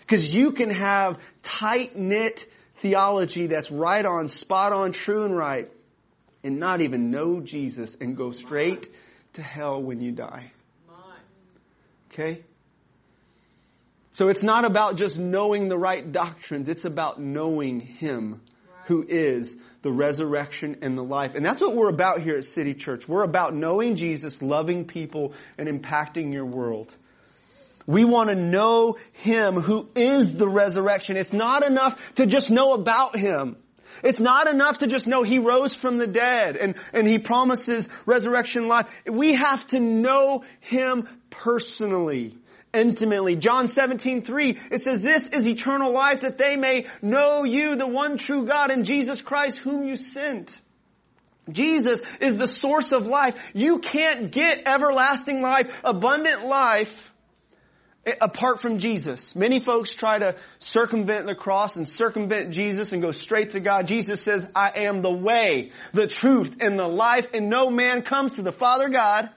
Because 0.00 0.32
you 0.32 0.52
can 0.52 0.70
have 0.70 1.18
tight 1.42 1.96
knit 1.96 2.48
theology 2.80 3.48
that's 3.48 3.72
right 3.72 4.06
on, 4.06 4.28
spot 4.28 4.72
on, 4.72 4.92
true 4.92 5.24
and 5.24 5.36
right, 5.36 5.68
and 6.44 6.60
not 6.60 6.80
even 6.80 7.10
know 7.10 7.40
Jesus 7.40 7.96
and 8.00 8.16
go 8.16 8.30
straight 8.30 8.86
to 9.32 9.42
hell 9.42 9.82
when 9.82 10.00
you 10.00 10.12
die. 10.12 10.52
Okay? 12.18 12.42
So 14.12 14.28
it's 14.28 14.42
not 14.42 14.64
about 14.64 14.96
just 14.96 15.18
knowing 15.18 15.68
the 15.68 15.76
right 15.76 16.10
doctrines. 16.10 16.70
It's 16.70 16.86
about 16.86 17.20
knowing 17.20 17.80
Him 17.80 18.40
who 18.86 19.04
is 19.06 19.54
the 19.82 19.92
resurrection 19.92 20.78
and 20.80 20.96
the 20.96 21.04
life. 21.04 21.34
And 21.34 21.44
that's 21.44 21.60
what 21.60 21.76
we're 21.76 21.90
about 21.90 22.22
here 22.22 22.36
at 22.36 22.44
City 22.44 22.72
Church. 22.72 23.06
We're 23.06 23.24
about 23.24 23.54
knowing 23.54 23.96
Jesus, 23.96 24.40
loving 24.40 24.86
people, 24.86 25.34
and 25.58 25.68
impacting 25.68 26.32
your 26.32 26.46
world. 26.46 26.94
We 27.86 28.04
want 28.04 28.30
to 28.30 28.36
know 28.36 28.96
Him 29.12 29.60
who 29.60 29.88
is 29.94 30.36
the 30.36 30.48
resurrection. 30.48 31.18
It's 31.18 31.34
not 31.34 31.64
enough 31.64 32.14
to 32.14 32.24
just 32.24 32.50
know 32.50 32.72
about 32.72 33.18
Him. 33.18 33.56
It's 34.02 34.20
not 34.20 34.48
enough 34.48 34.78
to 34.78 34.86
just 34.86 35.06
know 35.06 35.22
He 35.22 35.38
rose 35.38 35.74
from 35.74 35.98
the 35.98 36.06
dead 36.06 36.56
and, 36.56 36.76
and 36.94 37.06
He 37.06 37.18
promises 37.18 37.88
resurrection 38.06 38.68
life. 38.68 39.02
We 39.06 39.34
have 39.34 39.66
to 39.68 39.80
know 39.80 40.44
Him 40.60 41.06
personally, 41.42 42.36
intimately. 42.72 43.36
John 43.36 43.68
17, 43.68 44.22
3, 44.22 44.58
it 44.70 44.80
says, 44.80 45.02
this 45.02 45.28
is 45.28 45.46
eternal 45.46 45.92
life 45.92 46.20
that 46.20 46.38
they 46.38 46.56
may 46.56 46.86
know 47.02 47.44
you, 47.44 47.76
the 47.76 47.86
one 47.86 48.16
true 48.16 48.46
God 48.46 48.70
and 48.70 48.84
Jesus 48.84 49.22
Christ 49.22 49.58
whom 49.58 49.86
you 49.86 49.96
sent. 49.96 50.52
Jesus 51.50 52.02
is 52.20 52.36
the 52.36 52.48
source 52.48 52.92
of 52.92 53.06
life. 53.06 53.52
You 53.54 53.78
can't 53.78 54.32
get 54.32 54.66
everlasting 54.66 55.42
life, 55.42 55.80
abundant 55.84 56.46
life, 56.46 57.12
apart 58.20 58.60
from 58.60 58.78
Jesus. 58.78 59.34
Many 59.36 59.60
folks 59.60 59.92
try 59.92 60.18
to 60.18 60.36
circumvent 60.58 61.26
the 61.26 61.34
cross 61.34 61.76
and 61.76 61.88
circumvent 61.88 62.50
Jesus 62.50 62.92
and 62.92 63.02
go 63.02 63.12
straight 63.12 63.50
to 63.50 63.60
God. 63.60 63.86
Jesus 63.86 64.20
says, 64.20 64.50
I 64.54 64.72
am 64.86 65.02
the 65.02 65.12
way, 65.12 65.70
the 65.92 66.06
truth, 66.06 66.56
and 66.60 66.78
the 66.78 66.88
life, 66.88 67.28
and 67.34 67.48
no 67.48 67.70
man 67.70 68.02
comes 68.02 68.34
to 68.34 68.42
the 68.42 68.52
Father 68.52 68.88
God 68.88 69.30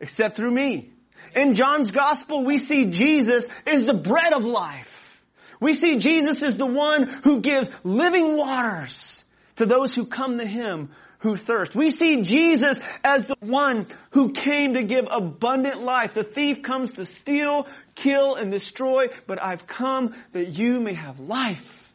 except 0.00 0.36
through 0.36 0.50
me. 0.50 0.90
In 1.34 1.54
John's 1.54 1.90
gospel, 1.90 2.44
we 2.44 2.58
see 2.58 2.86
Jesus 2.86 3.48
is 3.66 3.84
the 3.84 3.94
bread 3.94 4.32
of 4.32 4.44
life. 4.44 5.22
We 5.60 5.74
see 5.74 5.98
Jesus 5.98 6.42
is 6.42 6.56
the 6.56 6.66
one 6.66 7.04
who 7.04 7.40
gives 7.40 7.70
living 7.84 8.36
waters 8.36 9.22
to 9.56 9.66
those 9.66 9.94
who 9.94 10.06
come 10.06 10.38
to 10.38 10.46
Him 10.46 10.90
who 11.20 11.36
thirst. 11.36 11.74
We 11.74 11.90
see 11.90 12.22
Jesus 12.22 12.80
as 13.04 13.26
the 13.26 13.36
one 13.40 13.86
who 14.12 14.32
came 14.32 14.74
to 14.74 14.82
give 14.82 15.06
abundant 15.10 15.82
life. 15.82 16.14
The 16.14 16.24
thief 16.24 16.62
comes 16.62 16.94
to 16.94 17.04
steal, 17.04 17.66
kill, 17.94 18.36
and 18.36 18.50
destroy, 18.50 19.08
but 19.26 19.42
I've 19.42 19.66
come 19.66 20.14
that 20.32 20.48
you 20.48 20.80
may 20.80 20.94
have 20.94 21.20
life, 21.20 21.92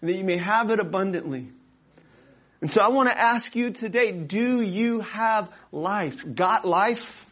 and 0.00 0.10
that 0.10 0.16
you 0.16 0.24
may 0.24 0.38
have 0.38 0.70
it 0.70 0.80
abundantly. 0.80 1.52
And 2.60 2.68
so 2.68 2.82
I 2.82 2.88
want 2.88 3.08
to 3.08 3.16
ask 3.16 3.54
you 3.54 3.70
today, 3.70 4.10
do 4.10 4.60
you 4.60 5.00
have 5.00 5.48
life? 5.70 6.24
Got 6.34 6.66
life? 6.66 7.24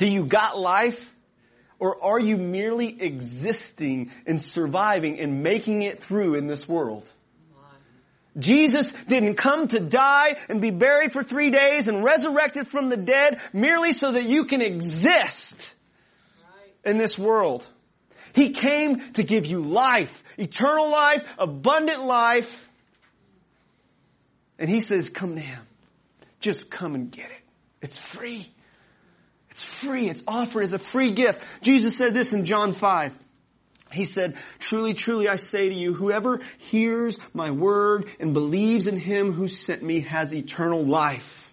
Do 0.00 0.10
you 0.10 0.24
got 0.24 0.58
life? 0.58 1.14
Or 1.78 2.02
are 2.02 2.18
you 2.18 2.38
merely 2.38 3.02
existing 3.02 4.10
and 4.26 4.42
surviving 4.42 5.20
and 5.20 5.42
making 5.42 5.82
it 5.82 6.02
through 6.02 6.36
in 6.36 6.46
this 6.46 6.66
world? 6.66 7.06
Jesus 8.38 8.90
didn't 9.08 9.34
come 9.34 9.68
to 9.68 9.78
die 9.78 10.38
and 10.48 10.62
be 10.62 10.70
buried 10.70 11.12
for 11.12 11.22
three 11.22 11.50
days 11.50 11.86
and 11.86 12.02
resurrected 12.02 12.66
from 12.66 12.88
the 12.88 12.96
dead 12.96 13.40
merely 13.52 13.92
so 13.92 14.12
that 14.12 14.24
you 14.24 14.44
can 14.46 14.62
exist 14.62 15.74
in 16.82 16.96
this 16.96 17.18
world. 17.18 17.66
He 18.32 18.54
came 18.54 19.00
to 19.12 19.22
give 19.22 19.44
you 19.44 19.60
life, 19.60 20.24
eternal 20.38 20.90
life, 20.90 21.28
abundant 21.38 22.06
life. 22.06 22.50
And 24.58 24.70
he 24.70 24.80
says, 24.80 25.10
come 25.10 25.34
to 25.34 25.42
him. 25.42 25.60
Just 26.40 26.70
come 26.70 26.94
and 26.94 27.10
get 27.10 27.30
it. 27.30 27.42
It's 27.82 27.98
free. 27.98 28.50
It's 29.50 29.64
free. 29.64 30.08
It's 30.08 30.22
offered 30.26 30.62
as 30.62 30.72
a 30.72 30.78
free 30.78 31.12
gift. 31.12 31.42
Jesus 31.62 31.96
said 31.96 32.14
this 32.14 32.32
in 32.32 32.44
John 32.44 32.72
5. 32.72 33.12
He 33.92 34.04
said, 34.04 34.36
truly, 34.60 34.94
truly, 34.94 35.28
I 35.28 35.36
say 35.36 35.68
to 35.68 35.74
you, 35.74 35.92
whoever 35.92 36.40
hears 36.58 37.18
my 37.34 37.50
word 37.50 38.06
and 38.20 38.32
believes 38.32 38.86
in 38.86 38.96
him 38.96 39.32
who 39.32 39.48
sent 39.48 39.82
me 39.82 40.00
has 40.02 40.32
eternal 40.32 40.84
life. 40.84 41.52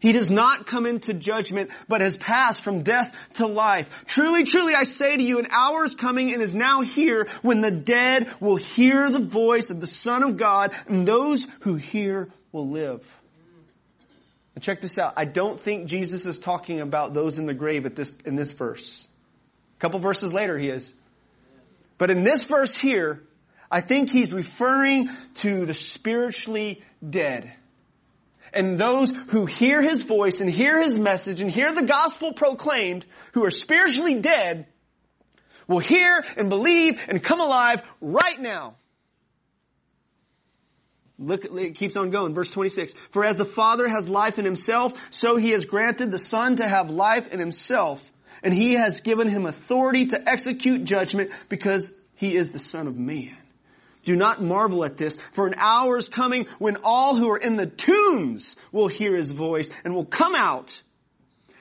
He 0.00 0.12
does 0.12 0.30
not 0.30 0.66
come 0.66 0.84
into 0.84 1.14
judgment, 1.14 1.70
but 1.88 2.02
has 2.02 2.16
passed 2.16 2.60
from 2.60 2.82
death 2.82 3.16
to 3.34 3.46
life. 3.46 4.04
Truly, 4.06 4.44
truly, 4.44 4.74
I 4.74 4.84
say 4.84 5.16
to 5.16 5.22
you, 5.22 5.38
an 5.38 5.48
hour 5.50 5.82
is 5.82 5.94
coming 5.94 6.32
and 6.34 6.42
is 6.42 6.54
now 6.54 6.82
here 6.82 7.26
when 7.40 7.62
the 7.62 7.70
dead 7.70 8.30
will 8.38 8.56
hear 8.56 9.08
the 9.08 9.18
voice 9.18 9.70
of 9.70 9.80
the 9.80 9.86
Son 9.86 10.22
of 10.22 10.36
God, 10.36 10.72
and 10.88 11.08
those 11.08 11.46
who 11.60 11.76
hear 11.76 12.28
will 12.52 12.68
live. 12.68 13.02
And 14.54 14.62
check 14.62 14.80
this 14.80 14.98
out. 14.98 15.14
I 15.16 15.24
don't 15.24 15.60
think 15.60 15.86
Jesus 15.86 16.26
is 16.26 16.38
talking 16.38 16.80
about 16.80 17.12
those 17.12 17.38
in 17.38 17.46
the 17.46 17.54
grave 17.54 17.86
at 17.86 17.96
this, 17.96 18.12
in 18.24 18.36
this 18.36 18.52
verse. 18.52 19.06
A 19.78 19.80
couple 19.80 19.98
verses 20.00 20.32
later 20.32 20.58
he 20.58 20.68
is. 20.68 20.92
But 21.98 22.10
in 22.10 22.22
this 22.22 22.44
verse 22.44 22.76
here, 22.76 23.22
I 23.70 23.80
think 23.80 24.10
he's 24.10 24.32
referring 24.32 25.10
to 25.36 25.66
the 25.66 25.74
spiritually 25.74 26.82
dead. 27.08 27.52
And 28.52 28.78
those 28.78 29.10
who 29.10 29.46
hear 29.46 29.82
his 29.82 30.02
voice 30.02 30.40
and 30.40 30.48
hear 30.48 30.80
his 30.80 30.96
message 30.96 31.40
and 31.40 31.50
hear 31.50 31.72
the 31.72 31.82
gospel 31.82 32.32
proclaimed, 32.32 33.04
who 33.32 33.44
are 33.44 33.50
spiritually 33.50 34.20
dead, 34.20 34.66
will 35.66 35.80
hear 35.80 36.24
and 36.36 36.48
believe 36.48 37.04
and 37.08 37.20
come 37.20 37.40
alive 37.40 37.82
right 38.00 38.40
now. 38.40 38.76
Look, 41.18 41.44
it 41.44 41.76
keeps 41.76 41.96
on 41.96 42.10
going. 42.10 42.34
Verse 42.34 42.50
26. 42.50 42.94
For 43.10 43.24
as 43.24 43.36
the 43.36 43.44
Father 43.44 43.88
has 43.88 44.08
life 44.08 44.38
in 44.38 44.44
himself, 44.44 45.08
so 45.10 45.36
he 45.36 45.50
has 45.50 45.64
granted 45.64 46.10
the 46.10 46.18
Son 46.18 46.56
to 46.56 46.66
have 46.66 46.90
life 46.90 47.32
in 47.32 47.38
himself 47.38 48.10
and 48.44 48.52
he 48.52 48.74
has 48.74 49.00
given 49.00 49.26
him 49.26 49.46
authority 49.46 50.06
to 50.06 50.28
execute 50.28 50.84
judgment 50.84 51.30
because 51.48 51.92
he 52.14 52.36
is 52.36 52.50
the 52.50 52.58
son 52.58 52.86
of 52.86 52.96
man. 52.96 53.36
Do 54.04 54.14
not 54.14 54.42
marvel 54.42 54.84
at 54.84 54.98
this, 54.98 55.16
for 55.32 55.46
an 55.46 55.54
hour 55.56 55.96
is 55.96 56.08
coming 56.08 56.46
when 56.58 56.76
all 56.84 57.16
who 57.16 57.30
are 57.30 57.38
in 57.38 57.56
the 57.56 57.66
tombs 57.66 58.54
will 58.70 58.86
hear 58.86 59.16
his 59.16 59.30
voice 59.30 59.70
and 59.82 59.94
will 59.94 60.04
come 60.04 60.34
out. 60.34 60.80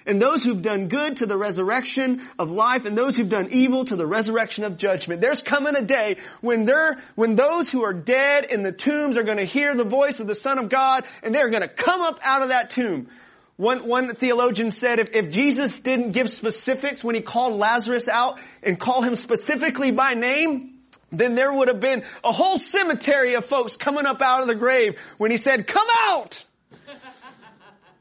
And 0.05 0.21
those 0.21 0.43
who've 0.43 0.61
done 0.61 0.87
good 0.87 1.17
to 1.17 1.25
the 1.25 1.37
resurrection 1.37 2.21
of 2.37 2.51
life 2.51 2.85
and 2.85 2.97
those 2.97 3.15
who've 3.15 3.29
done 3.29 3.49
evil 3.51 3.85
to 3.85 3.95
the 3.95 4.05
resurrection 4.05 4.63
of 4.63 4.77
judgment. 4.77 5.21
There's 5.21 5.41
coming 5.41 5.75
a 5.75 5.81
day 5.81 6.17
when 6.41 6.65
they're, 6.65 7.01
when 7.15 7.35
those 7.35 7.69
who 7.69 7.83
are 7.83 7.93
dead 7.93 8.45
in 8.45 8.63
the 8.63 8.71
tombs 8.71 9.17
are 9.17 9.23
going 9.23 9.37
to 9.37 9.45
hear 9.45 9.75
the 9.75 9.83
voice 9.83 10.19
of 10.19 10.27
the 10.27 10.35
Son 10.35 10.59
of 10.59 10.69
God 10.69 11.05
and 11.21 11.33
they're 11.33 11.49
going 11.49 11.61
to 11.61 11.67
come 11.67 12.01
up 12.01 12.19
out 12.21 12.41
of 12.41 12.49
that 12.49 12.69
tomb. 12.69 13.07
One, 13.55 13.87
one 13.87 14.15
theologian 14.15 14.71
said 14.71 14.99
if, 14.99 15.09
if 15.13 15.29
Jesus 15.29 15.79
didn't 15.81 16.11
give 16.11 16.29
specifics 16.29 17.03
when 17.03 17.15
he 17.15 17.21
called 17.21 17.53
Lazarus 17.53 18.07
out 18.07 18.39
and 18.63 18.79
call 18.79 19.03
him 19.03 19.15
specifically 19.15 19.91
by 19.91 20.15
name, 20.15 20.79
then 21.11 21.35
there 21.35 21.53
would 21.53 21.67
have 21.67 21.79
been 21.79 22.03
a 22.23 22.31
whole 22.31 22.57
cemetery 22.57 23.35
of 23.35 23.45
folks 23.45 23.77
coming 23.77 24.07
up 24.07 24.21
out 24.21 24.41
of 24.41 24.47
the 24.47 24.55
grave 24.55 24.97
when 25.17 25.29
he 25.29 25.37
said, 25.37 25.67
come 25.67 25.87
out! 26.07 26.43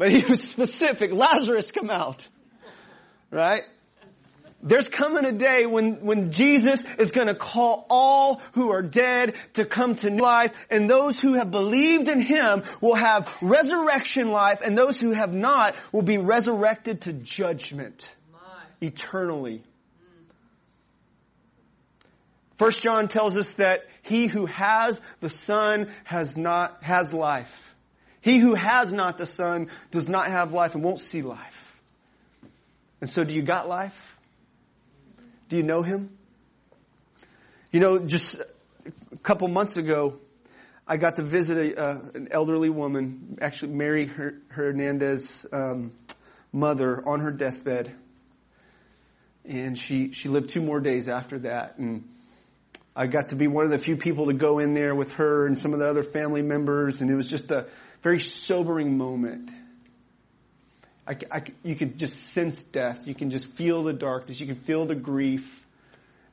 But 0.02 0.10
he 0.10 0.24
was 0.24 0.42
specific, 0.42 1.12
Lazarus 1.12 1.70
come 1.70 1.88
out. 1.88 2.26
Right? 3.30 3.62
There's 4.60 4.88
coming 4.88 5.24
a 5.24 5.30
day 5.30 5.64
when, 5.64 6.04
when 6.04 6.32
Jesus 6.32 6.82
is 6.98 7.12
going 7.12 7.28
to 7.28 7.36
call 7.36 7.86
all 7.88 8.42
who 8.54 8.72
are 8.72 8.82
dead 8.82 9.36
to 9.52 9.64
come 9.64 9.94
to 9.94 10.10
new 10.10 10.20
life 10.20 10.66
and 10.70 10.90
those 10.90 11.20
who 11.20 11.34
have 11.34 11.52
believed 11.52 12.08
in 12.08 12.20
Him 12.20 12.64
will 12.80 12.96
have 12.96 13.32
resurrection 13.40 14.32
life 14.32 14.60
and 14.60 14.76
those 14.76 14.98
who 14.98 15.12
have 15.12 15.32
not 15.32 15.76
will 15.92 16.02
be 16.02 16.18
resurrected 16.18 17.02
to 17.02 17.12
judgment 17.12 18.12
My. 18.32 18.38
eternally. 18.80 19.62
First 22.58 22.82
John 22.82 23.06
tells 23.06 23.36
us 23.36 23.52
that 23.52 23.86
he 24.02 24.26
who 24.26 24.46
has 24.46 25.00
the 25.20 25.30
Son 25.30 25.92
has 26.02 26.36
not, 26.36 26.82
has 26.82 27.12
life. 27.12 27.71
He 28.22 28.38
who 28.38 28.54
has 28.54 28.92
not 28.92 29.18
the 29.18 29.26
Son 29.26 29.68
does 29.90 30.08
not 30.08 30.28
have 30.28 30.52
life 30.52 30.74
and 30.74 30.82
won't 30.82 31.00
see 31.00 31.22
life. 31.22 31.74
And 33.00 33.10
so 33.10 33.24
do 33.24 33.34
you 33.34 33.42
got 33.42 33.68
life? 33.68 34.16
Do 35.48 35.56
you 35.56 35.64
know 35.64 35.82
him? 35.82 36.16
You 37.72 37.80
know, 37.80 37.98
just 37.98 38.36
a 38.36 39.16
couple 39.22 39.48
months 39.48 39.76
ago, 39.76 40.18
I 40.86 40.96
got 40.98 41.16
to 41.16 41.22
visit 41.22 41.56
a, 41.56 41.80
uh, 41.80 41.98
an 42.14 42.28
elderly 42.30 42.70
woman, 42.70 43.38
actually 43.40 43.72
Mary 43.72 44.06
Hernandez' 44.48 45.44
um, 45.52 45.92
mother, 46.52 47.02
on 47.06 47.20
her 47.20 47.32
deathbed, 47.32 47.92
and 49.44 49.76
she 49.76 50.12
she 50.12 50.28
lived 50.28 50.50
two 50.50 50.60
more 50.60 50.80
days 50.80 51.08
after 51.08 51.40
that, 51.40 51.78
and 51.78 52.08
I 52.94 53.06
got 53.06 53.30
to 53.30 53.36
be 53.36 53.46
one 53.46 53.64
of 53.64 53.70
the 53.70 53.78
few 53.78 53.96
people 53.96 54.26
to 54.26 54.34
go 54.34 54.58
in 54.58 54.74
there 54.74 54.94
with 54.94 55.12
her 55.12 55.46
and 55.46 55.58
some 55.58 55.72
of 55.72 55.78
the 55.78 55.88
other 55.88 56.02
family 56.02 56.42
members, 56.42 57.00
and 57.00 57.10
it 57.10 57.14
was 57.14 57.26
just 57.26 57.50
a 57.50 57.66
very 58.02 58.20
sobering 58.20 58.98
moment. 58.98 59.50
I, 61.06 61.16
I, 61.30 61.42
you 61.62 61.74
could 61.74 61.98
just 61.98 62.16
sense 62.32 62.62
death. 62.62 63.06
You 63.06 63.14
can 63.14 63.30
just 63.30 63.46
feel 63.48 63.82
the 63.84 63.92
darkness. 63.92 64.40
You 64.40 64.46
can 64.46 64.56
feel 64.56 64.86
the 64.86 64.94
grief. 64.94 65.60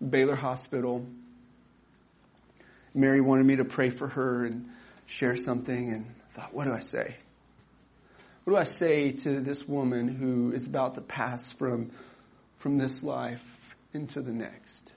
Baylor 0.07 0.35
Hospital. 0.35 1.05
Mary 2.93 3.21
wanted 3.21 3.45
me 3.45 3.57
to 3.57 3.65
pray 3.65 3.89
for 3.89 4.07
her 4.07 4.45
and 4.45 4.69
share 5.05 5.35
something, 5.35 5.91
and 5.91 6.05
I 6.05 6.39
thought, 6.39 6.53
what 6.53 6.65
do 6.65 6.73
I 6.73 6.79
say? 6.79 7.17
What 8.43 8.53
do 8.53 8.57
I 8.59 8.63
say 8.63 9.11
to 9.11 9.41
this 9.41 9.67
woman 9.67 10.07
who 10.07 10.53
is 10.53 10.65
about 10.65 10.95
to 10.95 11.01
pass 11.01 11.51
from, 11.51 11.91
from 12.57 12.77
this 12.77 13.03
life 13.03 13.45
into 13.93 14.21
the 14.21 14.31
next? 14.31 14.93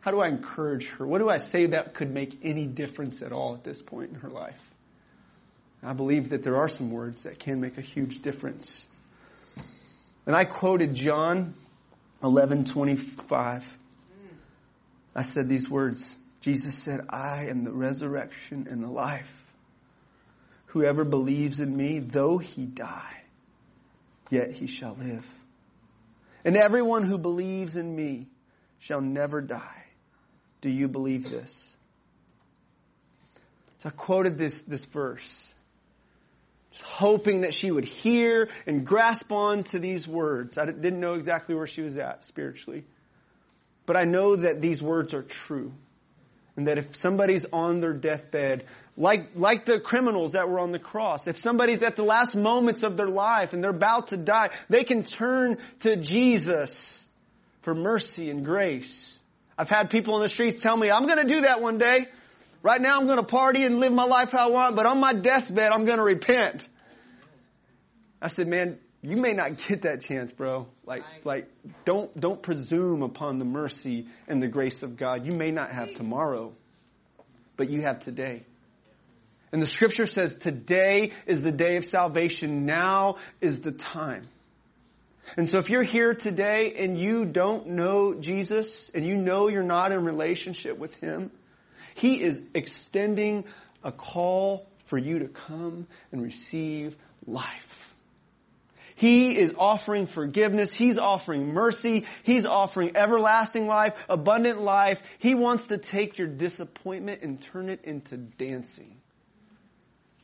How 0.00 0.10
do 0.10 0.20
I 0.20 0.28
encourage 0.28 0.88
her? 0.90 1.06
What 1.06 1.18
do 1.18 1.28
I 1.28 1.38
say 1.38 1.66
that 1.66 1.94
could 1.94 2.10
make 2.10 2.40
any 2.42 2.66
difference 2.66 3.22
at 3.22 3.32
all 3.32 3.54
at 3.54 3.64
this 3.64 3.82
point 3.82 4.10
in 4.10 4.16
her 4.20 4.30
life? 4.30 4.60
I 5.82 5.92
believe 5.92 6.30
that 6.30 6.42
there 6.42 6.56
are 6.56 6.68
some 6.68 6.90
words 6.90 7.22
that 7.24 7.38
can 7.38 7.60
make 7.60 7.78
a 7.78 7.82
huge 7.82 8.20
difference. 8.20 8.86
And 10.26 10.34
I 10.34 10.44
quoted 10.44 10.94
John 10.94 11.54
11:25. 12.22 13.64
I 15.14 15.22
said 15.22 15.48
these 15.48 15.70
words. 15.70 16.14
Jesus 16.40 16.74
said, 16.74 17.00
"I 17.08 17.46
am 17.46 17.64
the 17.64 17.72
resurrection 17.72 18.66
and 18.70 18.82
the 18.82 18.90
life. 18.90 19.44
Whoever 20.66 21.04
believes 21.04 21.60
in 21.60 21.76
me, 21.76 21.98
though 21.98 22.38
he 22.38 22.66
die, 22.66 23.22
yet 24.30 24.52
he 24.52 24.66
shall 24.66 24.94
live. 24.94 25.26
And 26.44 26.56
everyone 26.56 27.04
who 27.04 27.18
believes 27.18 27.76
in 27.76 27.94
me 27.94 28.28
shall 28.78 29.00
never 29.00 29.40
die. 29.40 29.77
Do 30.60 30.70
you 30.70 30.88
believe 30.88 31.30
this?" 31.30 31.74
So 33.80 33.90
I 33.90 33.92
quoted 33.92 34.38
this, 34.38 34.62
this 34.62 34.84
verse 34.86 35.54
just 36.78 36.84
hoping 36.84 37.42
that 37.42 37.54
she 37.54 37.70
would 37.70 37.84
hear 37.84 38.48
and 38.66 38.86
grasp 38.86 39.32
on 39.32 39.64
to 39.64 39.78
these 39.78 40.06
words. 40.06 40.58
I 40.58 40.66
didn't 40.66 41.00
know 41.00 41.14
exactly 41.14 41.54
where 41.54 41.66
she 41.66 41.82
was 41.82 41.96
at 41.96 42.24
spiritually. 42.24 42.84
But 43.86 43.96
I 43.96 44.04
know 44.04 44.36
that 44.36 44.60
these 44.60 44.82
words 44.82 45.14
are 45.14 45.22
true. 45.22 45.72
And 46.56 46.66
that 46.66 46.78
if 46.78 46.96
somebody's 46.96 47.46
on 47.52 47.80
their 47.80 47.92
deathbed, 47.92 48.64
like, 48.96 49.30
like 49.36 49.64
the 49.64 49.80
criminals 49.80 50.32
that 50.32 50.48
were 50.48 50.58
on 50.58 50.72
the 50.72 50.78
cross, 50.78 51.26
if 51.26 51.38
somebody's 51.38 51.82
at 51.82 51.96
the 51.96 52.02
last 52.02 52.34
moments 52.34 52.82
of 52.82 52.96
their 52.96 53.08
life 53.08 53.52
and 53.52 53.62
they're 53.62 53.70
about 53.70 54.08
to 54.08 54.16
die, 54.16 54.50
they 54.68 54.84
can 54.84 55.04
turn 55.04 55.58
to 55.80 55.96
Jesus 55.96 57.04
for 57.62 57.74
mercy 57.74 58.28
and 58.28 58.44
grace. 58.44 59.17
I've 59.58 59.68
had 59.68 59.90
people 59.90 60.16
in 60.16 60.22
the 60.22 60.28
streets 60.28 60.62
tell 60.62 60.76
me, 60.76 60.90
I'm 60.90 61.06
gonna 61.06 61.24
do 61.24 61.42
that 61.42 61.60
one 61.60 61.76
day. 61.76 62.06
Right 62.62 62.80
now 62.80 62.98
I'm 62.98 63.06
going 63.06 63.18
to 63.18 63.24
party 63.24 63.64
and 63.64 63.78
live 63.78 63.92
my 63.92 64.04
life 64.04 64.32
how 64.32 64.48
I 64.48 64.50
want, 64.50 64.76
but 64.76 64.86
on 64.86 64.98
my 64.98 65.12
deathbed 65.12 65.70
I'm 65.70 65.84
going 65.84 65.98
to 65.98 66.04
repent. 66.04 66.68
I 68.20 68.28
said, 68.28 68.48
man, 68.48 68.78
you 69.00 69.16
may 69.16 69.32
not 69.32 69.58
get 69.68 69.82
that 69.82 70.00
chance, 70.00 70.32
bro. 70.32 70.66
Like, 70.84 71.04
like, 71.24 71.48
don't, 71.84 72.18
don't 72.18 72.42
presume 72.42 73.02
upon 73.02 73.38
the 73.38 73.44
mercy 73.44 74.08
and 74.26 74.42
the 74.42 74.48
grace 74.48 74.82
of 74.82 74.96
God. 74.96 75.24
You 75.24 75.32
may 75.32 75.52
not 75.52 75.70
have 75.70 75.94
tomorrow, 75.94 76.52
but 77.56 77.70
you 77.70 77.82
have 77.82 78.00
today. 78.00 78.42
And 79.52 79.62
the 79.62 79.66
scripture 79.66 80.06
says 80.06 80.36
today 80.36 81.12
is 81.26 81.42
the 81.42 81.52
day 81.52 81.76
of 81.76 81.84
salvation. 81.84 82.66
Now 82.66 83.16
is 83.40 83.60
the 83.60 83.72
time. 83.72 84.24
And 85.36 85.48
so 85.48 85.58
if 85.58 85.70
you're 85.70 85.82
here 85.82 86.14
today 86.14 86.74
and 86.78 86.98
you 86.98 87.24
don't 87.24 87.68
know 87.68 88.14
Jesus 88.14 88.90
and 88.94 89.06
you 89.06 89.16
know 89.16 89.48
you're 89.48 89.62
not 89.62 89.92
in 89.92 90.04
relationship 90.04 90.78
with 90.78 90.96
Him, 90.96 91.30
he 91.94 92.22
is 92.22 92.40
extending 92.54 93.44
a 93.82 93.92
call 93.92 94.66
for 94.86 94.96
you 94.96 95.18
to 95.20 95.28
come 95.28 95.86
and 96.12 96.22
receive 96.22 96.96
life. 97.26 97.94
He 98.94 99.36
is 99.36 99.54
offering 99.56 100.06
forgiveness. 100.06 100.72
He's 100.72 100.98
offering 100.98 101.52
mercy. 101.52 102.04
He's 102.24 102.44
offering 102.44 102.96
everlasting 102.96 103.68
life, 103.68 104.04
abundant 104.08 104.60
life. 104.60 105.00
He 105.18 105.36
wants 105.36 105.64
to 105.64 105.78
take 105.78 106.18
your 106.18 106.26
disappointment 106.26 107.22
and 107.22 107.40
turn 107.40 107.68
it 107.68 107.84
into 107.84 108.16
dancing. 108.16 108.96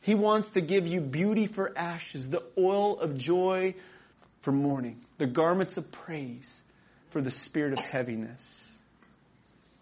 He 0.01 0.13
wants 0.13 0.51
to 0.51 0.61
give 0.61 0.85
you 0.85 0.99
beauty 0.99 1.47
for 1.47 1.77
ashes, 1.77 2.29
the 2.29 2.43
oil 2.57 2.99
of 2.99 3.17
joy 3.17 3.75
for 4.45 4.51
mourning, 4.51 5.01
the 5.17 5.25
garments 5.25 5.75
of 5.75 5.91
praise 5.91 6.61
for 7.09 7.19
the 7.19 7.31
spirit 7.31 7.73
of 7.73 7.79
heaviness. 7.79 8.77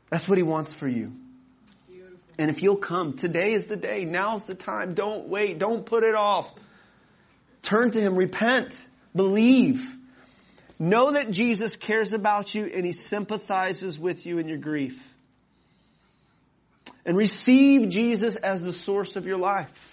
That's 0.10 0.26
what 0.26 0.38
he 0.38 0.44
wants 0.44 0.72
for 0.72 0.88
you. 0.88 1.12
And 2.40 2.50
if 2.50 2.64
you'll 2.64 2.78
come, 2.78 3.14
today 3.14 3.52
is 3.52 3.66
the 3.66 3.76
day. 3.76 4.06
Now's 4.06 4.46
the 4.46 4.56
time. 4.56 4.94
Don't 4.94 5.28
wait. 5.28 5.60
Don't 5.60 5.86
put 5.86 6.04
it 6.04 6.16
off. 6.16 6.52
Turn 7.62 7.92
to 7.92 8.02
Him. 8.02 8.16
Repent. 8.16 8.74
Believe. 9.16 9.82
Know 10.80 11.12
that 11.12 11.30
Jesus 11.30 11.76
cares 11.76 12.14
about 12.14 12.56
you 12.56 12.66
and 12.66 12.86
He 12.86 12.92
sympathizes 12.92 14.00
with 14.00 14.26
you 14.26 14.40
in 14.40 14.48
your 14.48 14.58
grief. 14.58 14.98
And 17.06 17.16
receive 17.16 17.90
Jesus 17.90 18.36
as 18.38 18.64
the 18.64 18.72
source 18.72 19.16
of 19.16 19.28
your 19.28 19.38
life. 19.38 19.93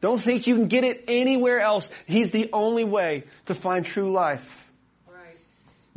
Don't 0.00 0.20
think 0.20 0.46
you 0.46 0.54
can 0.54 0.68
get 0.68 0.84
it 0.84 1.04
anywhere 1.08 1.60
else. 1.60 1.90
He's 2.06 2.30
the 2.30 2.50
only 2.52 2.84
way 2.84 3.24
to 3.46 3.54
find 3.54 3.84
true 3.84 4.12
life. 4.12 4.46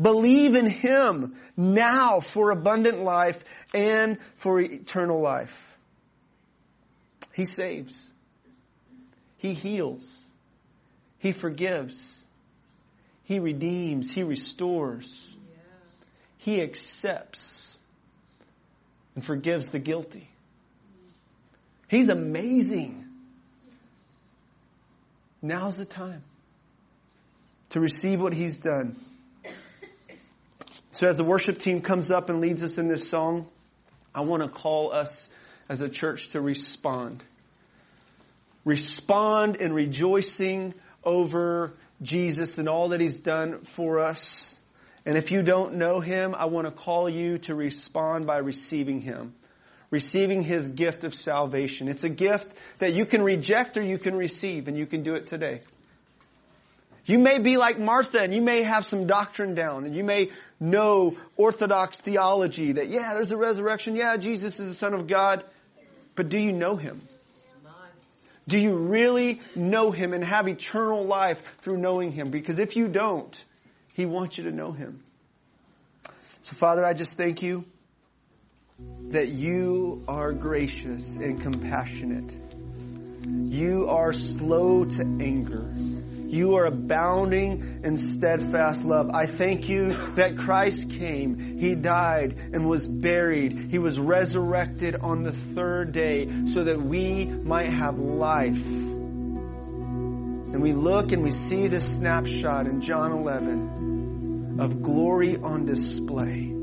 Believe 0.01 0.55
in 0.55 0.65
Him 0.67 1.35
now 1.55 2.21
for 2.21 2.49
abundant 2.49 2.99
life 2.99 3.43
and 3.73 4.17
for 4.37 4.59
eternal 4.59 5.21
life. 5.21 5.77
He 7.33 7.45
saves. 7.45 8.11
He 9.37 9.53
heals. 9.53 10.23
He 11.19 11.31
forgives. 11.31 12.23
He 13.25 13.39
redeems. 13.39 14.11
He 14.11 14.23
restores. 14.23 15.35
He 16.37 16.61
accepts 16.61 17.77
and 19.13 19.23
forgives 19.23 19.69
the 19.69 19.79
guilty. 19.79 20.27
He's 21.87 22.09
amazing. 22.09 23.00
Now's 25.41 25.77
the 25.77 25.85
time 25.85 26.23
to 27.69 27.79
receive 27.79 28.21
what 28.21 28.33
He's 28.33 28.59
done. 28.59 28.95
So 30.91 31.07
as 31.07 31.17
the 31.17 31.23
worship 31.23 31.57
team 31.57 31.81
comes 31.81 32.11
up 32.11 32.29
and 32.29 32.41
leads 32.41 32.63
us 32.63 32.77
in 32.77 32.87
this 32.87 33.09
song, 33.09 33.47
I 34.13 34.21
want 34.21 34.43
to 34.43 34.49
call 34.49 34.93
us 34.93 35.29
as 35.69 35.81
a 35.81 35.89
church 35.89 36.29
to 36.29 36.41
respond. 36.41 37.23
Respond 38.65 39.55
in 39.55 39.73
rejoicing 39.73 40.75
over 41.03 41.73
Jesus 42.01 42.57
and 42.57 42.67
all 42.67 42.89
that 42.89 42.99
He's 42.99 43.19
done 43.19 43.61
for 43.61 43.99
us. 43.99 44.55
And 45.05 45.17
if 45.17 45.31
you 45.31 45.41
don't 45.41 45.75
know 45.75 45.99
Him, 46.01 46.35
I 46.35 46.45
want 46.45 46.67
to 46.67 46.71
call 46.71 47.09
you 47.09 47.39
to 47.39 47.55
respond 47.55 48.27
by 48.27 48.37
receiving 48.37 49.01
Him. 49.01 49.33
Receiving 49.91 50.41
His 50.41 50.69
gift 50.69 51.03
of 51.03 51.13
salvation. 51.13 51.87
It's 51.87 52.03
a 52.03 52.09
gift 52.09 52.51
that 52.79 52.93
you 52.93 53.05
can 53.05 53.21
reject 53.21 53.77
or 53.77 53.81
you 53.81 53.99
can 53.99 54.15
receive, 54.15 54.67
and 54.67 54.77
you 54.77 54.87
can 54.87 55.03
do 55.03 55.13
it 55.13 55.27
today. 55.27 55.61
You 57.05 57.19
may 57.19 57.39
be 57.39 57.57
like 57.57 57.79
Martha 57.79 58.19
and 58.19 58.33
you 58.33 58.41
may 58.41 58.61
have 58.63 58.85
some 58.85 59.07
doctrine 59.07 59.55
down 59.55 59.85
and 59.85 59.95
you 59.95 60.03
may 60.03 60.29
know 60.59 61.17
orthodox 61.35 61.97
theology 61.97 62.73
that, 62.73 62.89
yeah, 62.89 63.15
there's 63.15 63.31
a 63.31 63.37
resurrection. 63.37 63.95
Yeah, 63.95 64.17
Jesus 64.17 64.59
is 64.59 64.69
the 64.69 64.75
Son 64.75 64.93
of 64.93 65.07
God. 65.07 65.43
But 66.15 66.29
do 66.29 66.37
you 66.37 66.51
know 66.51 66.75
Him? 66.75 67.01
Do 68.47 68.57
you 68.57 68.77
really 68.77 69.41
know 69.55 69.91
Him 69.91 70.13
and 70.13 70.23
have 70.23 70.47
eternal 70.47 71.05
life 71.05 71.41
through 71.61 71.77
knowing 71.77 72.11
Him? 72.11 72.29
Because 72.29 72.59
if 72.59 72.75
you 72.75 72.87
don't, 72.87 73.43
He 73.93 74.05
wants 74.05 74.37
you 74.37 74.45
to 74.45 74.51
know 74.51 74.71
Him. 74.71 75.03
So 76.43 76.55
Father, 76.55 76.85
I 76.85 76.93
just 76.93 77.17
thank 77.17 77.41
you 77.41 77.65
that 79.09 79.29
you 79.29 80.03
are 80.07 80.33
gracious 80.33 81.15
and 81.15 81.41
compassionate. 81.41 82.35
You 83.23 83.87
are 83.89 84.13
slow 84.13 84.85
to 84.85 85.01
anger 85.01 85.73
you 86.31 86.55
are 86.55 86.65
abounding 86.65 87.81
in 87.83 87.97
steadfast 87.97 88.85
love. 88.85 89.09
I 89.13 89.25
thank 89.25 89.67
you 89.67 89.89
that 90.15 90.37
Christ 90.37 90.89
came. 90.89 91.57
He 91.59 91.75
died 91.75 92.37
and 92.53 92.69
was 92.69 92.87
buried. 92.87 93.69
He 93.69 93.79
was 93.79 93.99
resurrected 93.99 94.95
on 94.95 95.23
the 95.23 95.33
third 95.33 95.91
day 95.91 96.29
so 96.53 96.63
that 96.63 96.81
we 96.81 97.25
might 97.25 97.67
have 97.67 97.99
life. 97.99 98.65
And 98.65 100.61
we 100.61 100.71
look 100.71 101.11
and 101.11 101.21
we 101.21 101.31
see 101.31 101.67
this 101.67 101.95
snapshot 101.95 102.65
in 102.65 102.79
John 102.79 103.11
11 103.11 104.57
of 104.61 104.81
glory 104.81 105.35
on 105.35 105.65
display. 105.65 106.60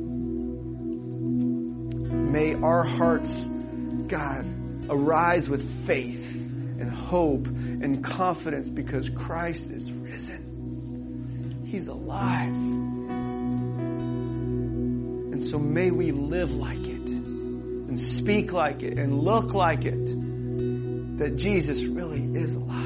May 2.28 2.54
our 2.54 2.84
hearts, 2.84 3.32
God, 3.42 4.44
arise 4.90 5.48
with 5.48 5.86
faith 5.86 6.34
and 6.78 6.92
hope 6.92 7.46
and 7.46 8.04
confidence 8.04 8.68
because 8.68 9.08
Christ 9.08 9.70
is 9.70 9.90
risen. 9.90 11.64
He's 11.66 11.88
alive. 11.88 12.52
And 15.32 15.42
so 15.42 15.58
may 15.58 15.90
we 15.90 16.12
live 16.12 16.50
like 16.50 16.78
it 16.78 17.08
and 17.08 17.98
speak 17.98 18.52
like 18.52 18.82
it 18.82 18.98
and 18.98 19.20
look 19.20 19.54
like 19.54 19.86
it 19.86 20.06
that 21.18 21.36
Jesus 21.36 21.82
really 21.82 22.22
is 22.22 22.54
alive. 22.54 22.77